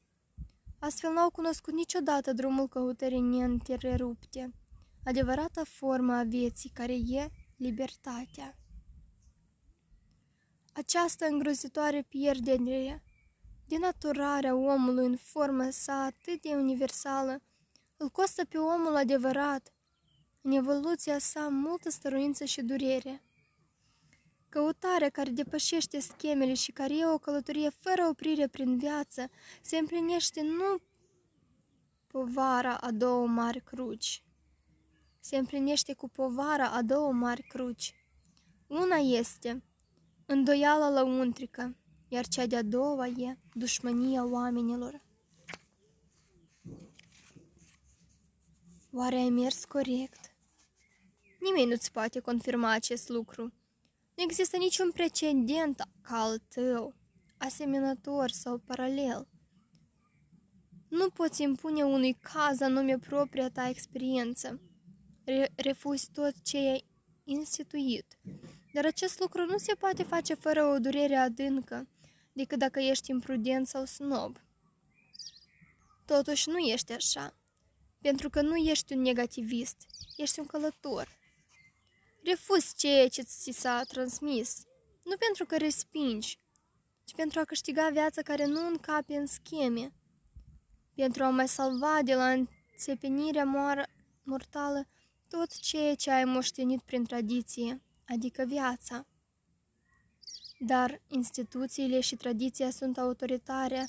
Astfel 0.78 1.12
n-au 1.12 1.30
cunoscut 1.30 1.74
niciodată 1.74 2.32
drumul 2.32 2.68
căutării 2.68 3.20
neîntererupte, 3.20 4.54
adevărata 5.04 5.62
formă 5.64 6.12
a 6.12 6.22
vieții 6.22 6.70
care 6.70 6.92
e 6.92 7.30
libertatea. 7.56 8.58
Această 10.72 11.26
îngrozitoare 11.26 12.02
pierdere, 12.02 13.02
denaturarea 13.66 14.54
omului 14.54 15.06
în 15.06 15.16
formă 15.16 15.70
sa 15.70 16.02
atât 16.02 16.40
de 16.40 16.54
universală, 16.54 17.42
îl 17.96 18.08
costă 18.08 18.44
pe 18.44 18.58
omul 18.58 18.96
adevărat, 18.96 19.72
în 20.48 20.54
evoluția 20.54 21.18
sa 21.18 21.48
multă 21.48 21.90
stăruință 21.90 22.44
și 22.44 22.62
durere. 22.62 23.22
Căutarea 24.48 25.08
care 25.08 25.30
depășește 25.30 26.00
schemele 26.00 26.54
și 26.54 26.72
care 26.72 26.96
e 26.96 27.06
o 27.06 27.18
călătorie 27.18 27.68
fără 27.68 28.06
oprire 28.08 28.46
prin 28.46 28.78
viață 28.78 29.30
se 29.62 29.76
împlinește 29.76 30.42
nu 30.42 30.78
povara 32.06 32.76
a 32.76 32.90
două 32.90 33.26
mari 33.26 33.60
cruci. 33.60 34.22
Se 35.20 35.36
împlinește 35.36 35.94
cu 35.94 36.08
povara 36.08 36.70
a 36.70 36.82
două 36.82 37.12
mari 37.12 37.42
cruci. 37.42 37.94
Una 38.66 38.96
este 38.96 39.62
îndoiala 40.26 40.90
lăuntrică, 40.90 41.76
iar 42.08 42.26
cea 42.26 42.46
de-a 42.46 42.62
doua 42.62 43.06
e 43.06 43.38
dușmănia 43.52 44.24
oamenilor. 44.24 45.02
Oare 48.92 49.16
ai 49.16 49.30
mers 49.30 49.64
corect? 49.64 50.27
Nimeni 51.38 51.70
nu-ți 51.70 51.92
poate 51.92 52.20
confirma 52.20 52.70
acest 52.70 53.08
lucru. 53.08 53.42
Nu 54.14 54.22
există 54.22 54.56
niciun 54.56 54.90
precedent 54.90 55.82
ca 56.00 56.20
al 56.20 56.38
tău, 56.38 56.94
asemănător 57.36 58.30
sau 58.30 58.58
paralel. 58.58 59.28
Nu 60.88 61.10
poți 61.10 61.42
impune 61.42 61.82
unui 61.82 62.12
caz 62.12 62.60
anume 62.60 62.98
propria 62.98 63.50
ta 63.50 63.68
experiență. 63.68 64.60
Re- 65.24 65.52
refuzi 65.56 66.10
tot 66.12 66.42
ce 66.42 66.56
ai 66.56 66.84
instituit. 67.24 68.18
Dar 68.72 68.84
acest 68.84 69.20
lucru 69.20 69.44
nu 69.44 69.58
se 69.58 69.74
poate 69.74 70.02
face 70.02 70.34
fără 70.34 70.64
o 70.64 70.78
durere 70.78 71.16
adâncă, 71.16 71.88
decât 72.32 72.58
dacă 72.58 72.80
ești 72.80 73.10
imprudent 73.10 73.66
sau 73.66 73.84
snob. 73.84 74.36
Totuși 76.04 76.48
nu 76.48 76.58
ești 76.58 76.92
așa, 76.92 77.36
pentru 78.00 78.30
că 78.30 78.40
nu 78.40 78.56
ești 78.56 78.92
un 78.92 79.00
negativist, 79.00 79.86
ești 80.16 80.40
un 80.40 80.46
călător. 80.46 81.17
Refuzi 82.22 82.74
ceea 82.76 83.08
ce 83.08 83.22
ți 83.22 83.50
s-a 83.52 83.82
transmis, 83.82 84.62
nu 85.04 85.16
pentru 85.16 85.44
că 85.44 85.56
respingi, 85.56 86.38
ci 87.04 87.14
pentru 87.14 87.40
a 87.40 87.44
câștiga 87.44 87.88
viața 87.92 88.22
care 88.22 88.46
nu 88.46 88.66
încape 88.66 89.16
în 89.16 89.26
scheme, 89.26 89.92
pentru 90.94 91.24
a 91.24 91.30
mai 91.30 91.48
salva 91.48 91.98
de 92.04 92.14
la 92.14 92.30
înțepenirea 92.30 93.44
mortală 94.22 94.88
tot 95.28 95.58
ceea 95.60 95.94
ce 95.94 96.10
ai 96.10 96.24
moștenit 96.24 96.80
prin 96.80 97.04
tradiție, 97.04 97.82
adică 98.06 98.44
viața. 98.44 99.06
Dar 100.58 101.02
instituțiile 101.08 102.00
și 102.00 102.16
tradiția 102.16 102.70
sunt 102.70 102.98
autoritare 102.98 103.86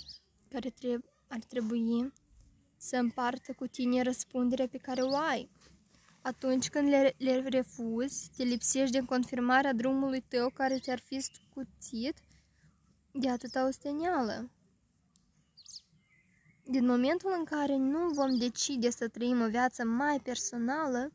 care 0.50 0.70
treb- 0.70 1.10
ar 1.28 1.40
trebui 1.40 2.14
să 2.78 2.96
împartă 2.96 3.54
cu 3.54 3.68
tine 3.68 4.02
răspunderea 4.02 4.68
pe 4.68 4.78
care 4.78 5.02
o 5.02 5.16
ai. 5.16 5.50
Atunci 6.22 6.70
când 6.70 6.90
le, 6.90 7.16
le 7.18 7.48
refuzi, 7.48 8.30
te 8.38 8.44
lipsești 8.44 8.92
de 8.92 9.06
confirmarea 9.06 9.74
drumului 9.74 10.22
tău 10.28 10.50
care 10.50 10.80
ți-ar 10.80 11.00
fi 11.00 11.20
scuțit 11.20 12.18
de 13.12 13.30
atâta 13.30 13.66
osteneală. 13.68 14.50
Din 16.64 16.86
momentul 16.86 17.36
în 17.38 17.44
care 17.44 17.76
nu 17.76 18.10
vom 18.10 18.38
decide 18.38 18.90
să 18.90 19.08
trăim 19.08 19.42
o 19.42 19.48
viață 19.48 19.84
mai 19.84 20.20
personală, 20.20 21.12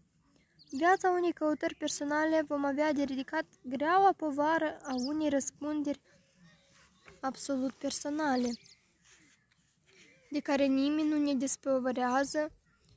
viața 0.70 1.10
unei 1.10 1.32
căutări 1.32 1.74
personale 1.74 2.42
vom 2.46 2.64
avea 2.64 2.92
de 2.92 3.02
ridicat 3.02 3.44
greaua 3.62 4.12
povară 4.16 4.78
a 4.82 4.94
unei 4.94 5.28
răspunderi 5.28 6.00
absolut 7.20 7.72
personale, 7.72 8.50
de 10.30 10.40
care 10.40 10.64
nimeni 10.64 11.08
nu 11.08 11.18
ne 11.18 11.34
despovărează 11.34 12.52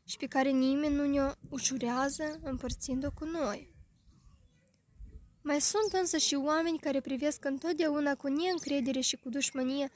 și 0.07 0.17
pe 0.17 0.27
care 0.27 0.49
nimeni 0.49 0.95
nu 0.95 1.05
ne 1.05 1.31
ușurează 1.49 2.39
împărțind-o 2.43 3.11
cu 3.11 3.25
noi. 3.25 3.75
Mai 5.41 5.61
sunt 5.61 5.93
însă 5.93 6.17
și 6.17 6.35
oameni 6.35 6.79
care 6.79 7.01
privesc 7.01 7.45
întotdeauna 7.45 8.15
cu 8.15 8.27
neîncredere 8.27 8.99
și 8.99 9.17
cu 9.17 9.29
dușmănie 9.29 9.91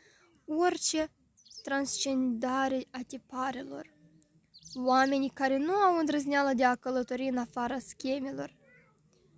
orice 0.45 1.11
transcendare 1.63 2.87
a 2.91 2.99
tiparelor. 3.07 3.93
Oamenii 4.73 5.29
care 5.29 5.57
nu 5.57 5.73
au 5.73 5.97
îndrăzneală 5.97 6.53
de 6.53 6.65
a 6.65 6.75
călători 6.75 7.27
în 7.27 7.37
afara 7.37 7.79
schemelor. 7.79 8.55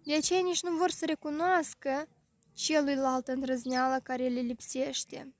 De 0.04 0.16
aceea 0.16 0.42
nici 0.42 0.64
nu 0.64 0.76
vor 0.76 0.90
să 0.90 1.06
recunoască 1.06 2.08
celuilalt 2.54 3.28
îndrăzneală 3.28 4.00
care 4.04 4.28
le 4.28 4.40
lipsește. 4.40 5.34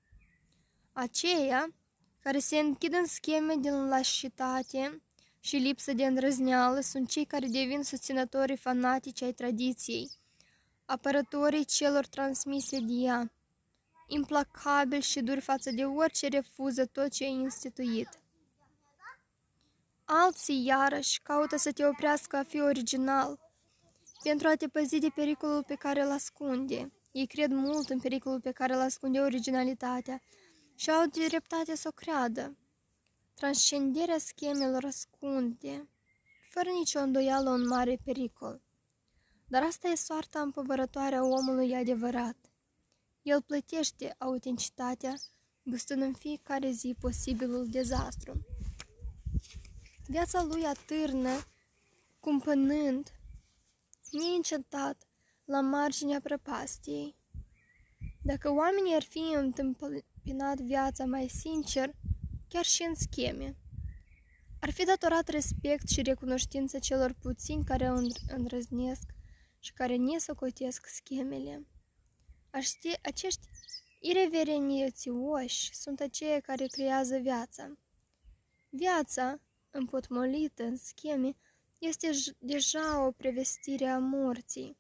Aceia 0.92 1.74
care 2.20 2.40
se 2.40 2.58
închid 2.58 2.94
în 2.94 3.06
scheme 3.06 3.56
din 3.60 3.88
lașitate 3.88 5.02
și 5.46 5.56
lipsă 5.56 5.94
de 5.94 6.06
îndrăzneală 6.06 6.80
sunt 6.80 7.10
cei 7.10 7.26
care 7.26 7.48
devin 7.48 7.84
susținătorii 7.84 8.58
fanatici 8.58 9.22
ai 9.22 9.32
tradiției, 9.32 10.12
apărătorii 10.86 11.66
celor 11.66 12.06
transmise 12.06 12.80
de 12.80 12.94
ea, 12.94 13.32
implacabil 14.08 15.02
și 15.02 15.22
dur 15.22 15.40
față 15.40 15.72
de 15.72 15.86
orice 15.86 16.28
refuză 16.28 16.86
tot 16.86 17.12
ce 17.12 17.24
e 17.24 17.28
instituit. 17.28 18.10
Alții, 20.06 20.66
iarăși, 20.66 21.22
caută 21.22 21.58
să 21.58 21.72
te 21.72 21.86
oprească 21.86 22.36
a 22.36 22.44
fi 22.44 22.62
original, 22.62 23.40
pentru 24.24 24.48
a 24.48 24.56
te 24.56 24.68
păzi 24.68 25.00
de 25.00 25.10
pericolul 25.16 25.64
pe 25.64 25.76
care 25.76 26.02
îl 26.02 26.12
ascunde. 26.12 26.92
Ei 27.12 27.28
cred 27.28 27.52
mult 27.52 27.90
în 27.90 28.00
pericolul 28.00 28.42
pe 28.42 28.52
care 28.52 28.74
îl 28.74 28.82
ascunde 28.82 29.20
originalitatea 29.20 30.22
și 30.76 30.90
au 30.90 31.06
dreptate 31.06 31.76
să 31.76 31.88
o 31.88 31.92
creadă. 31.92 32.58
Transcenderea 33.34 34.18
schemelor 34.18 34.86
ascunde, 34.86 35.90
fără 36.50 36.70
nicio 36.70 37.00
îndoială, 37.00 37.50
un 37.50 37.68
mare 37.68 38.00
pericol. 38.04 38.62
Dar 39.48 39.64
asta 39.64 39.88
e 39.88 39.96
soarta 39.96 40.42
împovărătoare 40.42 41.16
a 41.16 41.24
omului 41.24 41.76
adevărat. 41.76 42.38
El 43.22 43.42
plătește 43.42 44.16
autenticitatea, 44.18 45.14
gustând 45.64 46.02
în 46.02 46.14
fiecare 46.14 46.72
zi 46.72 46.96
posibilul 47.00 47.68
dezastru. 47.70 48.46
Viața 50.08 50.44
lui 50.44 50.64
atârnă, 50.64 51.30
cumpănând, 52.20 53.12
neîncetat, 54.12 55.08
la 55.46 55.62
marginea 55.62 56.20
prăpastiei. 56.22 57.16
Dacă 58.22 58.52
oamenii 58.52 58.96
ar 58.96 59.04
fi 59.04 59.34
întâmpinat 59.36 60.60
viața 60.60 61.06
mai 61.06 61.28
sincer, 61.28 61.96
chiar 62.54 62.66
și 62.66 62.84
în 62.84 62.96
scheme, 62.96 63.56
ar 64.60 64.72
fi 64.72 64.86
datorat 64.86 65.28
respect 65.28 65.88
și 65.88 66.02
recunoștință 66.02 66.80
celor 66.80 67.16
puțini 67.22 67.64
care 67.64 67.92
o 67.92 67.96
îndrăznesc 68.28 69.04
și 69.60 69.74
care 69.74 69.96
ne 69.96 70.18
socotesc 70.18 70.88
schemele. 70.88 71.68
Aști, 72.50 72.90
acești 73.02 73.48
ireverențioși 74.00 75.76
sunt 75.76 76.00
aceia 76.00 76.40
care 76.40 76.66
creează 76.66 77.18
viața. 77.18 77.78
Viața, 78.70 79.42
împotmolită 79.70 80.64
în 80.64 80.78
scheme, 80.78 81.36
este 81.80 82.10
deja 82.40 83.06
o 83.06 83.12
prevestire 83.12 83.86
a 83.86 83.98
morții. 83.98 84.78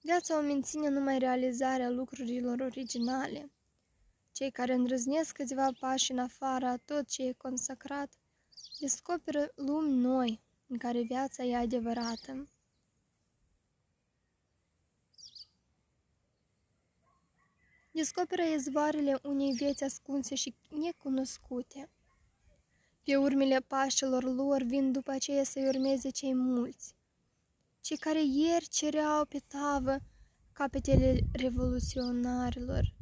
Viața 0.00 0.38
o 0.38 0.42
menține 0.42 0.88
numai 0.88 1.18
realizarea 1.18 1.90
lucrurilor 1.90 2.60
originale. 2.60 3.50
Cei 4.32 4.50
care 4.50 4.72
îndrăznesc 4.72 5.32
câțiva 5.34 5.68
pași 5.80 6.10
în 6.10 6.18
afara 6.18 6.76
tot 6.76 7.08
ce 7.08 7.22
e 7.22 7.32
consacrat, 7.32 8.12
descoperă 8.80 9.52
lumi 9.54 9.94
noi 9.94 10.40
în 10.66 10.78
care 10.78 11.02
viața 11.02 11.42
e 11.42 11.56
adevărată. 11.56 12.46
Descoperă 17.90 18.42
izvoarele 18.42 19.18
unei 19.22 19.52
vieți 19.52 19.84
ascunse 19.84 20.34
și 20.34 20.54
necunoscute. 20.68 21.90
Pe 23.04 23.16
urmele 23.16 23.60
pașilor 23.60 24.22
lor 24.22 24.62
vin 24.62 24.92
după 24.92 25.10
aceea 25.10 25.44
să-i 25.44 25.66
urmeze 25.66 26.10
cei 26.10 26.34
mulți. 26.34 26.94
Cei 27.80 27.96
care 27.96 28.22
ieri 28.24 28.68
cereau 28.68 29.24
pe 29.24 29.38
tavă 29.48 29.98
capetele 30.52 31.20
revoluționarilor, 31.32 32.94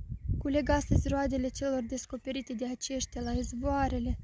culeg 0.42 0.68
astăzi 0.68 1.08
roadele 1.08 1.48
celor 1.48 1.82
descoperite 1.82 2.52
de 2.52 2.66
aceștia 2.66 3.20
la 3.20 3.32
izvoarele 3.32 4.18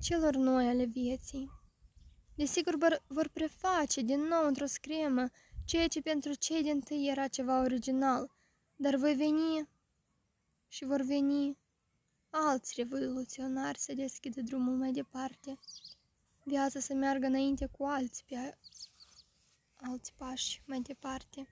celor 0.00 0.34
noi 0.34 0.66
ale 0.66 0.84
vieții. 0.84 1.50
Desigur 2.34 3.02
vor 3.06 3.28
preface 3.28 4.00
din 4.00 4.20
nou 4.20 4.46
într-o 4.46 4.66
scremă 4.66 5.26
ceea 5.64 5.86
ce 5.86 6.00
pentru 6.00 6.34
cei 6.34 6.62
din 6.62 6.80
tâi 6.80 7.08
era 7.10 7.28
ceva 7.28 7.60
original, 7.60 8.30
dar 8.76 8.96
voi 8.96 9.14
veni 9.14 9.68
și 10.68 10.84
vor 10.84 11.00
veni 11.00 11.58
alți 12.30 12.74
revoluționari 12.76 13.78
să 13.78 13.94
deschidă 13.94 14.40
drumul 14.40 14.76
mai 14.76 14.92
departe. 14.92 15.58
Viața 16.44 16.80
să 16.80 16.94
meargă 16.94 17.26
înainte 17.26 17.66
cu 17.66 17.84
alți 17.84 18.24
pe 18.24 18.58
alți 19.76 20.12
pași 20.16 20.62
mai 20.66 20.80
departe. 20.80 21.46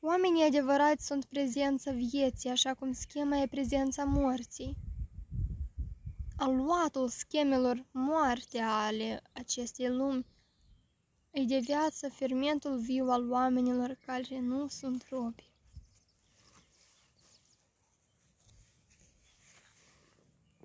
Oamenii 0.00 0.44
adevărați 0.44 1.06
sunt 1.06 1.24
prezența 1.24 1.90
vieții, 1.90 2.50
așa 2.50 2.74
cum 2.74 2.92
schema 2.92 3.36
e 3.36 3.46
prezența 3.46 4.04
morții. 4.04 4.76
Aluatul 6.36 7.08
schemelor 7.08 7.86
moarte 7.90 8.58
ale 8.58 9.22
acestei 9.32 9.88
lumi 9.88 10.26
îi 11.30 11.46
de 11.46 11.58
viață 11.58 12.08
fermentul 12.08 12.78
viu 12.78 13.08
al 13.08 13.30
oamenilor 13.30 13.98
care 14.06 14.40
nu 14.40 14.66
sunt 14.68 15.06
robi. 15.10 15.47